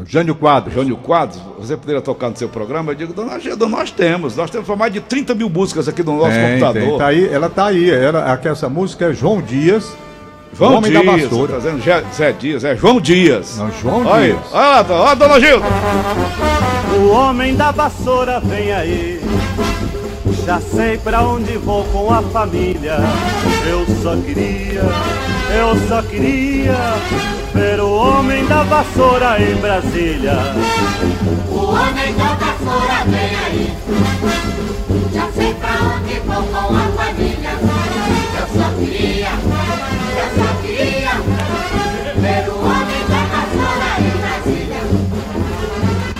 [0.03, 0.73] Jânio Quadros.
[0.73, 2.91] Jânio Quadros, você poderia tocar no seu programa?
[2.91, 4.35] Eu digo, dona Gilda, nós temos.
[4.35, 6.89] Nós temos mais de 30 mil músicas aqui no nosso Tem, computador.
[6.89, 7.89] tem, tá aí, ela tá aí.
[7.91, 9.95] Ela, essa música é João Dias,
[10.53, 11.53] João Homem Dias, da Vassoura.
[11.53, 13.57] tá dizendo Zé, Zé Dias, é João Dias.
[13.57, 14.53] Não, João Olha aí, Dias.
[14.53, 15.65] Olha lá, ó, dona Gilda.
[16.97, 19.21] O homem da vassoura vem aí.
[20.45, 22.97] Já sei pra onde vou com a família.
[23.67, 24.81] Eu só queria,
[25.57, 26.75] eu só queria
[27.53, 30.37] ver o homem da vassoura em Brasília.
[31.49, 33.73] O homem da vassoura vem aí.
[35.13, 37.49] Já sei pra onde vou com a família.
[38.39, 39.31] Eu só queria,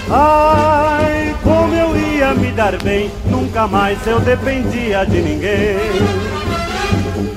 [0.10, 5.78] Ai, como eu ia me dar bem, nunca mais eu dependia de ninguém.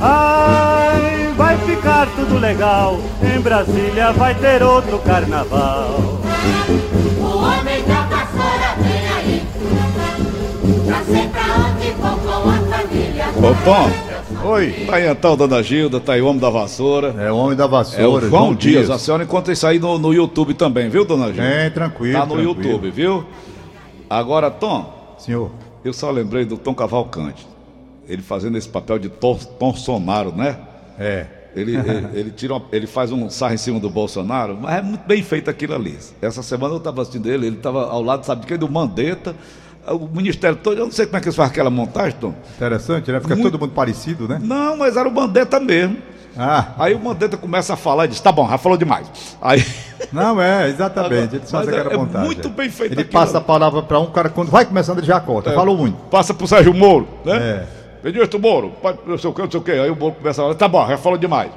[0.00, 6.20] Ai, vai ficar tudo legal, em Brasília vai ter outro carnaval.
[7.18, 9.42] O homem da vassoura vem aí,
[10.86, 13.26] já sei pra onde for com a família.
[13.36, 14.17] Opa!
[14.44, 14.72] Oi.
[14.86, 17.14] tá aí então, dona Gilda, tá aí o homem da vassoura.
[17.18, 18.26] É o homem da É vassoura.
[18.26, 18.88] o João Dias.
[18.88, 21.42] A senhora encontra isso aí no, no YouTube também, viu, dona Gilda?
[21.42, 22.18] É, tranquilo.
[22.18, 22.54] Tá no tranquilo.
[22.62, 23.24] YouTube, viu?
[24.08, 25.50] Agora, Tom, Senhor.
[25.84, 27.46] eu só lembrei do Tom Cavalcante.
[28.08, 30.56] Ele fazendo esse papel de Tom, Tom Sonaro, né?
[30.98, 31.26] É.
[31.54, 34.82] Ele, ele, ele tira uma- ele faz um sarro em cima do Bolsonaro, mas é
[34.82, 35.96] muito bem feito aquilo ali.
[36.22, 38.56] Essa semana eu estava assistindo ele, ele estava ao lado, sabe de quem?
[38.56, 39.34] Do Mandetta,
[39.92, 42.34] o ministério todo, eu não sei como é que eles fazem aquela montagem, Tom.
[42.56, 43.20] Interessante, né?
[43.20, 44.38] Fica Muito- todo mundo parecido, né?
[44.42, 45.96] Não, mas era o Mandetta mesmo.
[46.36, 49.10] Ah, Aí o Mandetta começa a falar e diz, tá bom, já falou demais.
[49.42, 49.64] Aí,
[50.12, 51.38] não é, exatamente.
[51.40, 52.26] Fazem mas é- aquela é montagem.
[52.26, 53.12] muito bem feito Ele aquilo.
[53.20, 55.52] passa a palavra para um cara, quando vai começando, ele já corta.
[55.52, 55.96] Falou muito.
[56.10, 57.36] passa pro Sérgio Moro, né?
[57.36, 57.78] É.
[58.04, 58.72] Ministro Moro,
[59.04, 59.72] não sei o que, não sei o que.
[59.72, 61.50] Aí o Moro começa a falar, tá bom, já falou demais.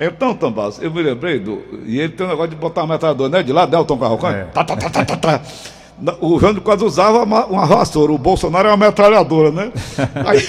[0.00, 1.60] Então, Tambás, eu me lembrei do.
[1.86, 3.42] E ele tem um negócio de botar uma metralhadora, né?
[3.42, 4.38] De lá, né, o Tom Cavalcante?
[4.38, 4.44] É.
[4.44, 5.40] Tá, tá, tá, tá, tá, tá.
[6.20, 9.72] O Jânio quase usava uma, uma vassoura, o Bolsonaro é uma metralhadora, né?
[10.26, 10.42] Aí.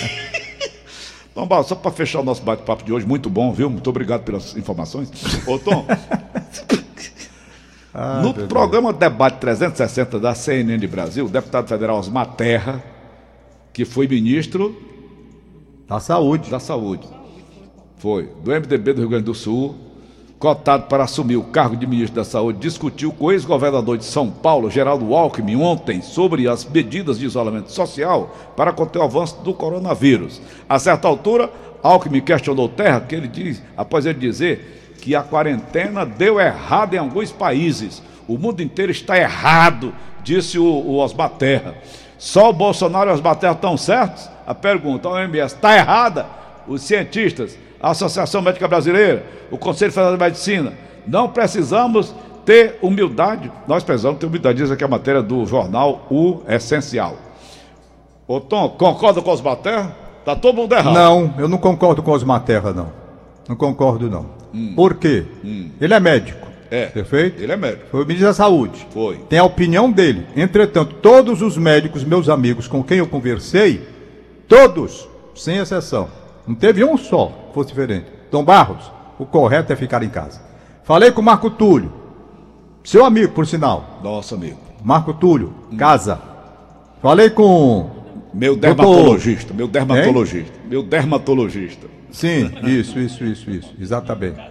[1.33, 3.69] Tom Barros, só para fechar o nosso bate-papo de hoje, muito bom, viu?
[3.69, 5.11] Muito obrigado pelas informações.
[5.47, 5.85] Ô, Tom,
[7.93, 12.83] Ah, no programa Debate 360 da CNN de Brasil, o deputado federal Osmar Terra,
[13.71, 14.93] que foi ministro Deus.
[15.87, 16.49] Da saúde.
[16.49, 17.07] da Saúde,
[17.97, 19.75] foi, do MDB do Rio Grande do Sul,
[20.43, 24.29] cotado para assumir o cargo de ministro da Saúde, discutiu com o ex-governador de São
[24.29, 29.53] Paulo, Geraldo Alckmin, ontem, sobre as medidas de isolamento social para conter o avanço do
[29.53, 30.41] coronavírus.
[30.67, 31.49] A certa altura,
[31.81, 36.97] Alckmin questionou Terra, que ele diz, após ele dizer que a quarentena deu errado em
[36.97, 38.03] alguns países.
[38.27, 41.75] O mundo inteiro está errado, disse o, o Osmar Terra.
[42.17, 44.29] Só o Bolsonaro e o Osmar Terra estão certos?
[44.45, 46.25] A pergunta, a OMS está errada?
[46.67, 50.71] Os cientistas, a Associação Médica Brasileira, o Conselho Federal de Medicina,
[51.05, 52.15] não precisamos
[52.45, 53.51] ter humildade.
[53.67, 57.17] Nós precisamos ter humildade, diz aqui a matéria do jornal O Essencial.
[58.25, 59.93] Ô Tom, concorda com os Osmar Terra?
[60.21, 60.93] Está todo mundo errado.
[60.93, 62.89] Não, eu não concordo com Osmar Terra, não.
[63.49, 64.27] Não concordo, não.
[64.75, 65.25] Por quê?
[65.81, 66.47] Ele é médico.
[66.71, 66.85] É.
[66.85, 67.43] Perfeito?
[67.43, 67.87] Ele é médico.
[67.91, 68.87] Foi o ministro da Saúde.
[68.91, 69.17] Foi.
[69.27, 70.25] Tem a opinião dele.
[70.37, 73.85] Entretanto, todos os médicos, meus amigos com quem eu conversei,
[74.47, 76.07] todos, sem exceção,
[76.47, 78.05] não teve um só que fosse diferente.
[78.31, 80.41] Tom Barros, o correto é ficar em casa.
[80.83, 81.91] Falei com o Marco Túlio,
[82.83, 83.99] seu amigo, por sinal.
[84.03, 84.57] Nosso amigo.
[84.83, 86.19] Marco Túlio, casa.
[87.01, 87.89] Falei com.
[88.33, 91.87] Meu Doutor- dermatologista, meu dermatologista, meu dermatologista.
[92.11, 93.73] Sim, isso, isso, isso, isso.
[93.79, 94.41] Exatamente.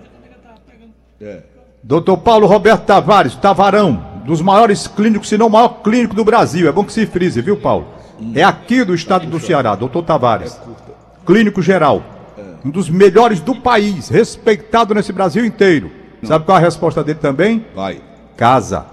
[1.20, 1.42] É.
[1.83, 6.68] Doutor Paulo Roberto Tavares, Tavarão, dos maiores clínicos, se não o maior clínico do Brasil.
[6.68, 7.88] É bom que se frise, viu, Paulo?
[8.37, 10.61] É aqui do estado do Ceará, doutor Tavares.
[11.24, 12.02] Clínico geral.
[12.64, 15.90] Um dos melhores do país, respeitado nesse Brasil inteiro.
[16.22, 17.66] Sabe qual é a resposta dele também?
[17.74, 18.00] Vai,
[18.37, 18.87] Casa.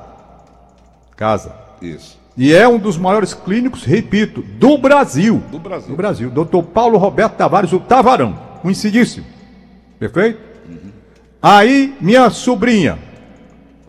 [1.15, 1.53] Casa.
[1.81, 2.17] isso.
[2.37, 5.43] E é um dos maiores clínicos, repito, do Brasil.
[5.51, 5.89] Do Brasil.
[5.89, 6.29] Do Brasil.
[6.29, 8.33] Doutor Paulo Roberto Tavares, o Tavarão.
[8.61, 9.25] Conhecidíssimo.
[9.99, 10.39] Perfeito?
[11.41, 12.97] Aí, minha sobrinha,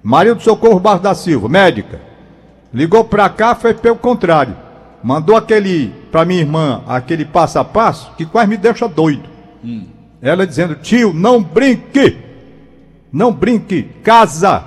[0.02, 2.00] Maria do Socorro Barros da Silva, médica,
[2.72, 4.56] ligou pra cá, foi pelo contrário.
[5.02, 9.28] Mandou aquele, pra minha irmã, aquele passo a passo, que quase me deixa doido.
[10.20, 12.16] Ela dizendo, tio, não brinque.
[13.12, 14.64] Não brinque, casa.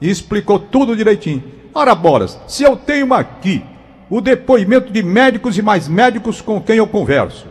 [0.00, 1.42] E explicou tudo direitinho.
[1.74, 3.64] Ora, bolas, se eu tenho aqui
[4.10, 7.46] o depoimento de médicos e mais médicos com quem eu converso.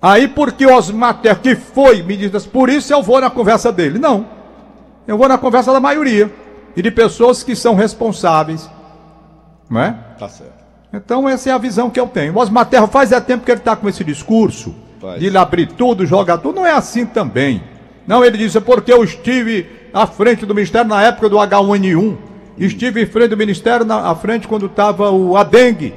[0.00, 3.98] Aí, porque Osmar que foi, me diz, por isso eu vou na conversa dele.
[3.98, 4.26] Não.
[5.06, 6.32] Eu vou na conversa da maioria.
[6.76, 8.70] E de pessoas que são responsáveis.
[9.68, 9.92] Não é?
[10.18, 10.55] Tá certo.
[10.96, 12.34] Então essa é a visão que eu tenho.
[12.34, 15.20] O Osmar Terra faz é tempo que ele está com esse discurso Faz.
[15.20, 16.56] de ele abrir tudo, jogar tudo.
[16.56, 17.62] Não é assim também.
[18.06, 22.16] Não, ele disse, é porque eu estive à frente do Ministério na época do H1N1.
[22.58, 25.94] Estive em frente do Ministério na à frente quando estava o Adengue.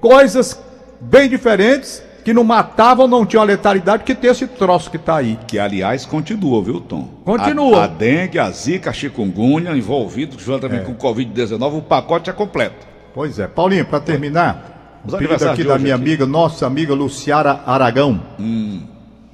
[0.00, 0.58] Coisas
[1.00, 5.16] bem diferentes que não matavam, não tinham a letalidade que tem esse troço que está
[5.16, 5.38] aí.
[5.46, 7.08] Que, aliás, continua, viu, Tom?
[7.24, 7.80] Continua.
[7.80, 12.32] A, a dengue, a zika, a chikungunya, envolvidos juntamente com o Covid-19, o pacote é
[12.32, 12.86] completo.
[13.18, 13.48] Pois é.
[13.48, 16.04] Paulinho, para terminar, Os um pedido aqui da minha aqui.
[16.04, 18.22] amiga, nossa amiga Luciara Aragão.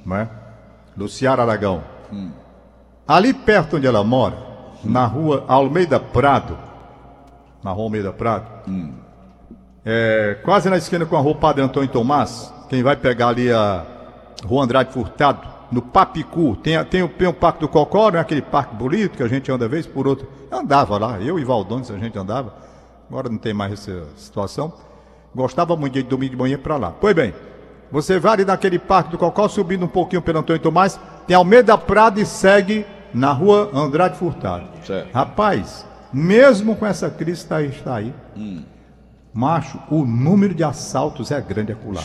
[0.03, 0.27] Não é?
[0.97, 1.83] Luciara Aragão.
[3.07, 4.37] Ali perto onde ela mora,
[4.83, 6.57] na rua Almeida Prado,
[7.63, 8.47] na rua Almeida Prado,
[9.85, 13.85] é, quase na esquina com a rua Padre Antônio Tomás, quem vai pegar ali a
[14.43, 18.21] rua Andrade Furtado, no Papicu, tem, tem, o, tem o Parque do Cocó, não é
[18.21, 20.27] aquele parque bonito que a gente anda vez por outra.
[20.49, 22.64] Eu andava lá, eu e Valdones a gente andava,
[23.09, 24.73] agora não tem mais essa situação.
[25.35, 26.91] Gostava muito de domingo de manhã para lá.
[26.91, 27.33] Pois bem,
[27.91, 31.77] você vai ali naquele Parque do Cocó, subindo um pouquinho pelo Antônio Tomás, tem Almeida
[31.77, 34.67] Prado e segue na rua Andrade Furtado.
[34.85, 35.13] Certo.
[35.13, 38.13] Rapaz, mesmo com essa crise está aí, está aí.
[39.33, 42.01] Macho, o número de assaltos é grande acolá.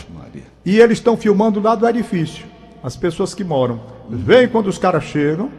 [0.65, 2.45] E eles estão filmando lá do edifício.
[2.83, 3.81] As pessoas que moram.
[4.09, 5.51] Vem quando os caras chegam,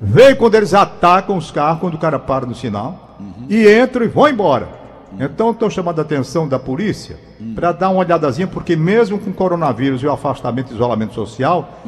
[0.00, 4.08] vem quando eles atacam os carros, quando o cara para no sinal, e entram e
[4.08, 4.79] vão embora.
[5.18, 7.16] Então estou chamando a atenção da polícia
[7.54, 11.80] para dar uma olhadazinha, porque mesmo com o coronavírus e o afastamento e isolamento social,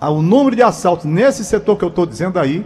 [0.00, 2.64] ah, o número de assaltos nesse setor que eu estou dizendo aí,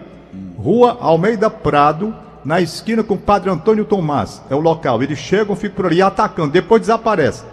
[0.56, 5.02] Rua Almeida Prado, na esquina com o Padre Antônio Tomás, é o local.
[5.02, 7.46] Eles chegam, ficam por ali atacando, depois desaparecem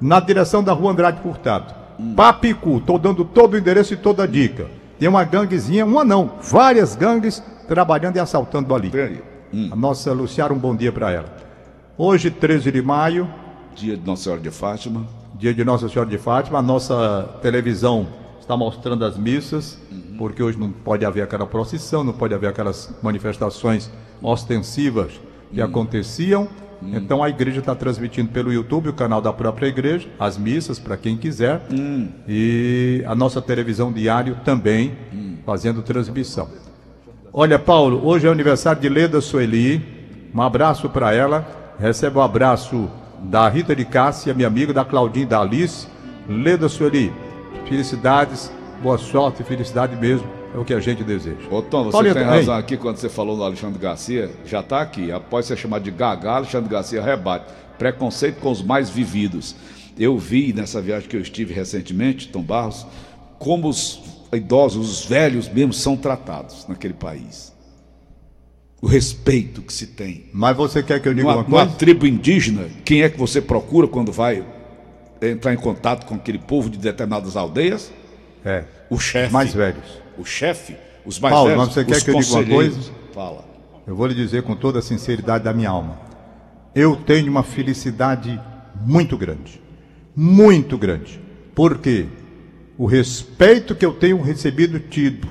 [0.00, 1.72] na direção da rua Andrade Furtado.
[2.16, 4.66] Papicu, estou dando todo o endereço e toda a dica.
[4.98, 8.90] Tem uma ganguezinha, uma não, várias gangues trabalhando e assaltando ali.
[8.94, 9.22] Aí.
[9.70, 11.51] A nossa Luciara, um bom dia para ela.
[11.98, 13.28] Hoje, 13 de maio,
[13.74, 15.06] Dia de Nossa Senhora de Fátima.
[15.38, 18.06] dia de Nossa Senhora de Fátima, a nossa televisão
[18.40, 19.78] está mostrando as missas,
[20.16, 23.90] porque hoje não pode haver aquela procissão, não pode haver aquelas manifestações
[24.22, 25.20] ostensivas
[25.52, 26.48] que aconteciam.
[26.82, 30.96] Então a igreja está transmitindo pelo YouTube, o canal da própria igreja, as missas para
[30.96, 31.60] quem quiser.
[32.26, 34.96] E a nossa televisão diário também
[35.44, 36.48] fazendo transmissão.
[37.32, 40.30] Olha, Paulo, hoje é o aniversário de Leda Sueli.
[40.34, 41.61] Um abraço para ela.
[41.82, 42.88] Recebe um abraço
[43.24, 45.88] da Rita de Cássia, minha amiga, da Claudinha da Alice.
[46.28, 47.12] Leda Sueli,
[47.68, 50.24] felicidades, boa sorte e felicidade mesmo.
[50.54, 51.40] É o que a gente deseja.
[51.50, 55.10] Ô Tom, você tem razão aqui quando você falou no Alexandre Garcia, já está aqui.
[55.10, 57.46] Após ser chamado de Gagá, Alexandre Garcia rebate.
[57.76, 59.56] Preconceito com os mais vividos.
[59.98, 62.86] Eu vi nessa viagem que eu estive recentemente, Tom Barros,
[63.40, 64.00] como os
[64.32, 67.51] idosos, os velhos mesmo, são tratados naquele país.
[68.82, 70.24] O respeito que se tem.
[70.32, 71.70] Mas você quer que eu diga uma numa coisa?
[71.76, 74.44] tribo indígena, quem é que você procura quando vai
[75.22, 77.92] entrar em contato com aquele povo de determinadas aldeias?
[78.44, 78.64] É.
[78.90, 79.32] O chefe.
[79.32, 80.02] Mais velhos.
[80.18, 80.74] O chefe,
[81.06, 81.64] os mais Paulo, velhos.
[81.64, 82.90] mas você quer que eu diga uma coisa?
[83.14, 83.44] Fala.
[83.86, 86.00] Eu vou lhe dizer com toda a sinceridade da minha alma.
[86.74, 88.40] Eu tenho uma felicidade
[88.84, 89.60] muito grande.
[90.14, 91.20] Muito grande.
[91.54, 92.06] Por quê?
[92.76, 95.28] O respeito que eu tenho recebido, tido,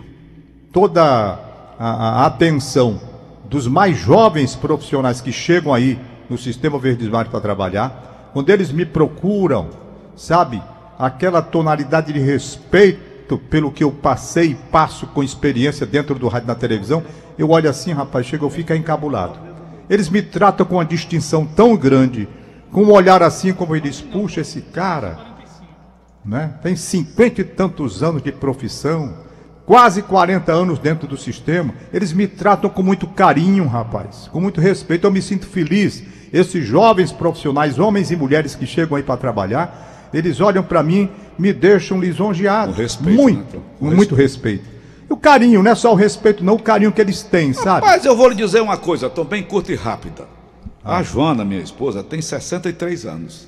[0.71, 1.37] toda a-
[1.77, 3.11] a atenção
[3.51, 8.71] dos mais jovens profissionais que chegam aí no Sistema Verdes Mares para trabalhar, quando eles
[8.71, 9.69] me procuram,
[10.15, 10.63] sabe,
[10.97, 16.47] aquela tonalidade de respeito pelo que eu passei e passo com experiência dentro do rádio
[16.47, 17.03] na televisão,
[17.37, 19.37] eu olho assim, rapaz, chega eu fico encabulado.
[19.89, 22.29] Eles me tratam com uma distinção tão grande,
[22.71, 25.19] com um olhar assim como eles, puxa, esse cara,
[26.23, 26.53] né?
[26.63, 29.13] Tem cinquenta e tantos anos de profissão,
[29.71, 31.73] quase 40 anos dentro do sistema.
[31.93, 35.07] Eles me tratam com muito carinho, rapaz, com muito respeito.
[35.07, 36.03] Eu me sinto feliz.
[36.34, 41.10] Esses jovens profissionais, homens e mulheres que chegam aí para trabalhar, eles olham para mim,
[41.39, 42.73] me deixam lisonjeado.
[42.73, 44.65] Com respeito, muito, né, com muito respeito.
[45.10, 47.88] E o carinho, não é só o respeito, não, o carinho que eles têm, sabe?
[47.88, 50.27] Mas eu vou lhe dizer uma coisa, Tom, bem curta e rápida.
[50.84, 50.97] Ah.
[50.97, 53.47] A Joana, minha esposa, tem 63 anos.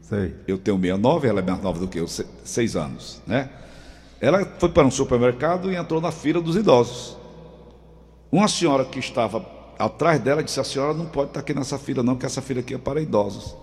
[0.00, 0.34] Sei.
[0.48, 3.48] Eu tenho 69, ela é mais nova do que eu, 6 anos, né?
[4.22, 7.16] Ela foi para um supermercado e entrou na fila dos idosos.
[8.30, 9.44] Uma senhora que estava
[9.76, 12.60] atrás dela disse: A senhora não pode estar aqui nessa fila, não, que essa fila
[12.60, 13.56] aqui é para idosos.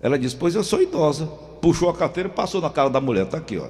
[0.00, 1.26] Ela disse: Pois eu sou idosa.
[1.60, 3.26] Puxou a carteira e passou na cara da mulher.
[3.26, 3.68] Está aqui, ó.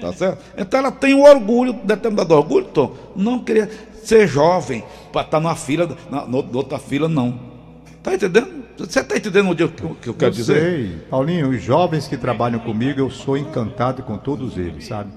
[0.00, 0.44] Tá certo?
[0.56, 2.94] Então ela tem um orgulho, determinado orgulho, Tom.
[3.16, 3.68] Não queria
[4.04, 7.38] ser jovem para estar na fila, na, na outra fila, não.
[8.00, 8.59] Tá entendendo?
[8.78, 10.60] Você está entendendo onde eu, o que eu quero eu dizer?
[10.60, 10.98] sei.
[11.10, 15.10] Paulinho, os jovens que trabalham comigo, eu sou encantado com todos eles, sabe?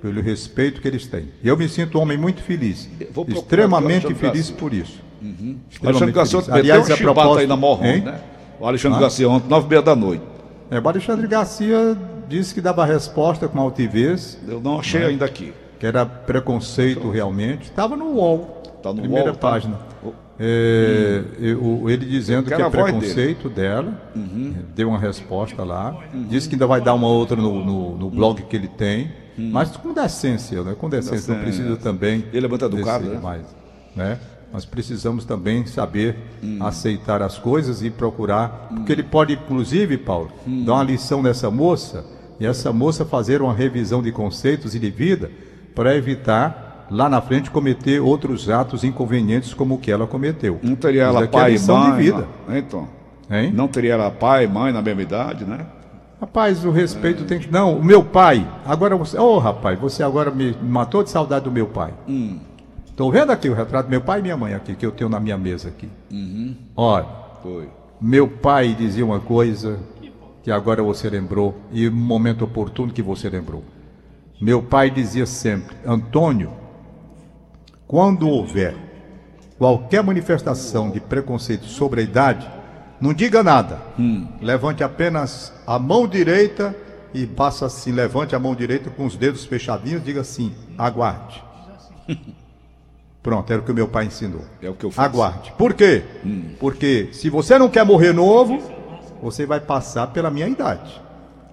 [0.00, 1.28] Pelo respeito que eles têm.
[1.42, 2.88] E eu me sinto um homem muito feliz.
[3.28, 4.56] Extremamente feliz Garcia.
[4.56, 5.00] por isso.
[5.82, 8.00] O Alexandre Garcia ontem meteu um chibata aí na hein?
[8.02, 8.20] né?
[8.58, 9.02] O Alexandre Hã?
[9.02, 10.22] Garcia ontem, nove e meia da noite.
[10.70, 11.96] É, o Alexandre Garcia
[12.28, 15.52] disse que dava resposta com altivez, Eu não achei ainda aqui.
[15.78, 17.64] que era preconceito realmente.
[17.64, 19.60] Estava no UOL, Tá no primeira UOL, tá?
[20.38, 23.92] É, eu- o- ele dizendo que é preconceito dela,
[24.74, 25.96] deu uma resposta lá,
[26.28, 29.76] disse que ainda vai dar uma outra no, no- no blog que ele tem, mas
[29.76, 30.74] com decência, né?
[30.78, 32.24] Com decência, não precisa também.
[32.32, 33.20] Ele é muito educado, né?
[33.22, 33.42] mais,
[33.94, 34.18] né?
[34.52, 36.16] Nós precisamos também saber
[36.60, 40.30] aceitar as coisas e procurar, porque ele pode, inclusive, Paulo,
[40.66, 42.04] dar uma lição nessa moça
[42.38, 45.30] e essa moça fazer uma revisão de conceitos e de vida
[45.74, 46.61] para evitar
[46.92, 50.60] lá na frente cometer outros atos inconvenientes como o que ela cometeu.
[50.62, 51.90] Não teria ela é pai e mãe.
[51.90, 52.28] de vida.
[52.46, 52.88] Não, então,
[53.30, 53.50] Hein?
[53.54, 55.66] não teria ela pai e mãe na mesma idade, né?
[56.20, 57.50] Rapaz, o respeito tem que.
[57.50, 58.46] Não, o meu pai.
[58.64, 59.18] Agora você.
[59.18, 61.92] Ô, rapaz, você agora me matou de saudade do meu pai.
[62.86, 65.10] Estou vendo aqui o retrato do meu pai e minha mãe aqui, que eu tenho
[65.10, 65.88] na minha mesa aqui.
[66.76, 67.06] Olha,
[67.42, 67.68] Foi.
[68.00, 69.80] meu pai dizia uma coisa
[70.44, 73.64] que agora você lembrou, e momento oportuno que você lembrou.
[74.40, 76.50] Meu pai dizia sempre: Antônio,
[77.92, 78.74] quando houver
[79.58, 82.50] qualquer manifestação de preconceito sobre a idade,
[82.98, 83.80] Não diga nada.
[84.40, 86.74] Levante apenas a mão direita
[87.12, 91.42] e passa assim, levante a mão direita com os dedos fechadinhos, diga assim: aguarde.
[93.20, 94.44] Pronto, era o que o meu pai ensinou.
[94.62, 95.08] É o que eu faço.
[95.08, 95.52] Aguarde.
[95.58, 96.04] Por quê?
[96.60, 98.62] Porque se você não quer morrer novo,
[99.20, 101.02] você vai passar pela minha idade.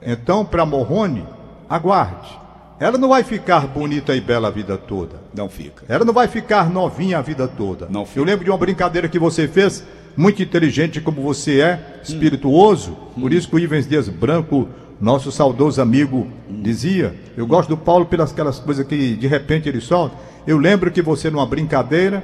[0.03, 1.25] Então, para Morrone,
[1.67, 2.39] aguarde.
[2.79, 5.17] Ela não vai ficar bonita e bela a vida toda.
[5.35, 5.83] Não fica.
[5.89, 7.87] Ela não vai ficar novinha a vida toda.
[7.89, 8.19] Não fica.
[8.19, 12.95] Eu lembro de uma brincadeira que você fez, muito inteligente como você é, espirituoso.
[13.19, 14.69] Por isso que o Ivens Dias Branco,
[14.99, 17.13] nosso saudoso amigo, dizia.
[17.35, 20.15] Eu gosto do Paulo pelas aquelas coisas que de repente ele solta.
[20.47, 22.23] Eu lembro que você, numa brincadeira,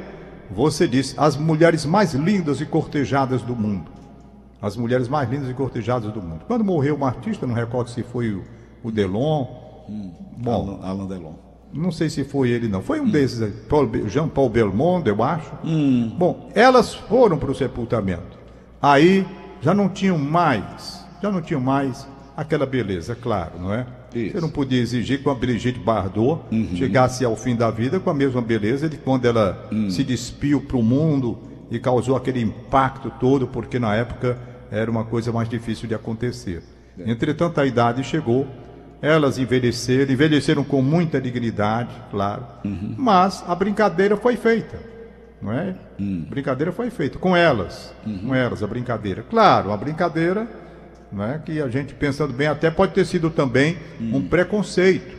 [0.50, 3.92] você disse: as mulheres mais lindas e cortejadas do mundo.
[4.62, 6.46] As mulheres mais lindas e cortejadas do mundo.
[6.48, 8.44] Quando morreu um artista, não recordo se foi o,
[8.82, 8.90] o
[9.88, 10.12] Delon.
[10.38, 11.34] Bom, Alan, Alan Delon.
[11.74, 12.82] não sei se foi ele, não.
[12.82, 15.52] Foi um desses aí, Paul Be- Jean-Paul Belmondo, eu acho.
[16.18, 18.38] Bom, elas foram para o sepultamento.
[18.82, 19.26] Aí
[19.62, 22.08] já não tinham mais, já não tinham mais
[22.38, 23.86] aquela beleza, claro, não é?
[24.14, 24.34] Isso.
[24.34, 26.42] Você não podia exigir que uma Brigitte Bardot
[26.76, 30.78] chegasse ao fim da vida com a mesma beleza de quando ela se despiu para
[30.78, 31.38] o mundo
[31.70, 34.38] e causou aquele impacto todo, porque na época
[34.72, 36.64] era uma coisa mais difícil de acontecer.
[36.98, 38.48] Entretanto, a idade chegou,
[39.02, 42.44] elas envelheceram, envelheceram com muita dignidade, claro,
[42.98, 44.80] mas a brincadeira foi feita,
[45.42, 45.76] não é?
[46.00, 47.94] A brincadeira foi feita com elas,
[48.26, 49.24] com elas a brincadeira.
[49.30, 50.48] Claro, a brincadeira,
[51.12, 51.40] não é?
[51.40, 55.18] Que a gente pensando bem até pode ter sido também um preconceito,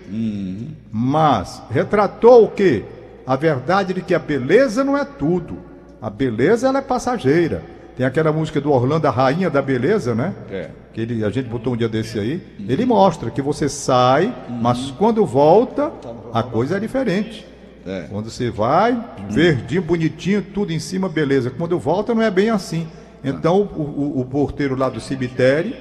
[0.90, 2.84] mas retratou o quê?
[3.26, 5.58] A verdade de que a beleza não é tudo.
[6.00, 7.62] A beleza ela é passageira.
[7.96, 10.34] Tem aquela música do Orlando, a rainha da beleza, né?
[10.50, 10.68] É.
[10.92, 14.90] que ele, a gente botou um dia desse aí, ele mostra que você sai, mas
[14.92, 15.90] quando volta,
[16.32, 17.46] a coisa é diferente.
[17.86, 18.06] É.
[18.10, 18.98] Quando você vai,
[19.30, 21.50] verdinho, bonitinho, tudo em cima, beleza.
[21.50, 22.86] Quando volta, não é bem assim.
[23.24, 25.74] Então, o, o- o porteiro lá do cemitério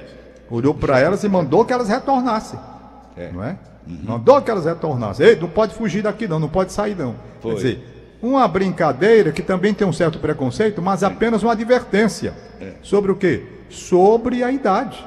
[0.50, 2.58] olhou para elas e mandou que elas retornassem.
[3.16, 3.30] É.
[3.32, 3.56] Não é?
[4.04, 5.26] Mandou que elas retornassem.
[5.26, 7.14] Ei, não pode fugir daqui não, não pode sair não.
[7.40, 7.52] Foi.
[7.52, 12.34] Quer dizer, uma brincadeira que também tem um certo preconceito, mas apenas uma advertência.
[12.82, 13.44] Sobre o quê?
[13.68, 15.04] Sobre a idade.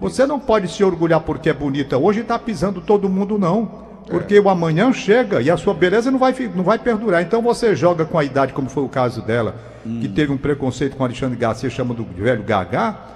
[0.00, 3.82] Você não pode se orgulhar porque é bonita hoje e está pisando todo mundo, não.
[4.08, 7.22] Porque o amanhã chega e a sua beleza não vai, não vai perdurar.
[7.22, 9.54] Então você joga com a idade, como foi o caso dela,
[10.00, 13.10] que teve um preconceito com Alexandre Garcia, chama do velho Gagá,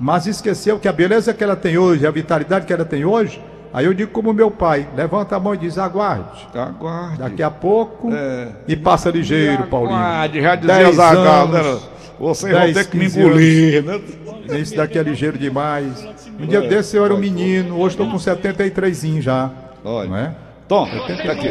[0.00, 3.40] mas esqueceu que a beleza que ela tem hoje, a vitalidade que ela tem hoje,
[3.72, 6.48] aí eu digo como meu pai, levanta a mão e diz, aguarde.
[6.54, 7.18] Aguarde.
[7.18, 8.12] Daqui a pouco.
[8.12, 8.48] É.
[8.68, 9.96] E passa ligeiro, Paulinho.
[9.96, 11.60] Aguarde, já dizia Dez Zagal, né?
[11.60, 14.00] anos, Vocês vão dez, ter que me 15 engolir, né?
[14.58, 16.06] Esse daqui é ligeiro demais.
[16.38, 19.50] Um dia desse eu era um menino, hoje estou com 73 já.
[19.84, 20.08] Olha.
[20.08, 20.34] Não é?
[20.68, 21.48] Tom, tá aqui.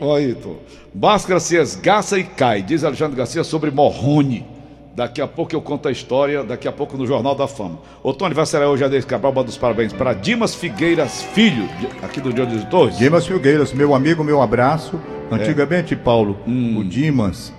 [0.00, 0.56] Olha aí, Tom.
[0.94, 4.51] Máscara se esgaça e cai, diz Alexandre Garcia sobre Morrone.
[4.94, 7.78] Daqui a pouco eu conto a história, daqui a pouco no Jornal da Fama.
[8.02, 11.66] O Tom aniversário é hoje, Adeus Cabral, manda os parabéns para Dimas Figueiras Filho,
[12.02, 12.98] aqui do de Torres.
[12.98, 15.00] Dimas Filgueiras, meu amigo, meu abraço.
[15.30, 16.76] Antigamente, Paulo, Hum.
[16.78, 17.54] o Dimas,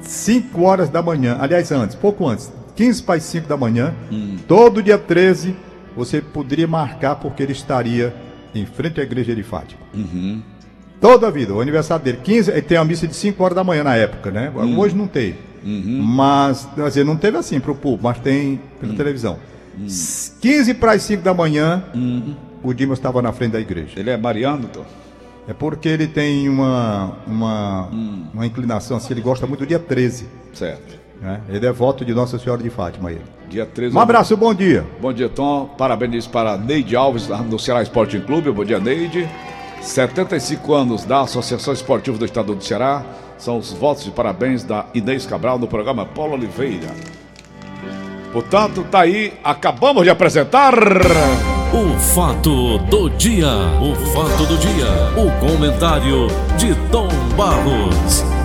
[0.00, 4.36] 5 horas da manhã, aliás, antes, pouco antes, 15 para as 5 da manhã, Hum.
[4.46, 5.56] todo dia 13,
[5.96, 8.14] você poderia marcar porque ele estaria
[8.54, 9.80] em frente à igreja de Fátima.
[9.92, 10.40] Uhum.
[11.00, 13.64] Toda a vida, o aniversário dele, 15, ele tem a missa de 5 horas da
[13.64, 14.52] manhã na época, né?
[14.54, 14.78] Hum.
[14.78, 15.34] Hoje não tem.
[15.68, 16.02] Uhum.
[16.02, 19.38] Mas, quer dizer, não teve assim pro público, mas tem pela televisão.
[20.40, 21.84] 15 para as 5 da manhã,
[22.62, 23.98] o Dimas estava na frente da igreja.
[23.98, 24.84] Ele é Mariano, Tom?
[25.46, 28.24] É porque ele tem uma, uma, Hum.
[28.34, 30.26] uma inclinação assim, ele gosta muito do dia 13.
[30.52, 30.98] Certo.
[31.20, 31.40] Né?
[31.48, 33.10] Ele é voto de Nossa Senhora de Fátima.
[33.10, 33.22] Ele.
[33.48, 33.96] Dia 13.
[33.96, 34.84] Um abraço, bom dia.
[35.00, 35.66] Bom dia, Tom.
[35.78, 38.50] Parabéns para Neide Alves, no Ceará Sporting Clube.
[38.52, 39.28] Bom dia, Neide.
[39.80, 43.04] 75 anos da Associação Esportiva do Estado do Ceará.
[43.38, 46.88] São os votos de parabéns da Inês Cabral no programa Paulo Oliveira.
[48.32, 49.32] Portanto, tá aí.
[49.42, 50.74] Acabamos de apresentar.
[51.72, 53.48] O fato do dia.
[53.80, 54.86] O fato do dia.
[55.16, 56.26] O comentário
[56.56, 58.37] de Tom Barros.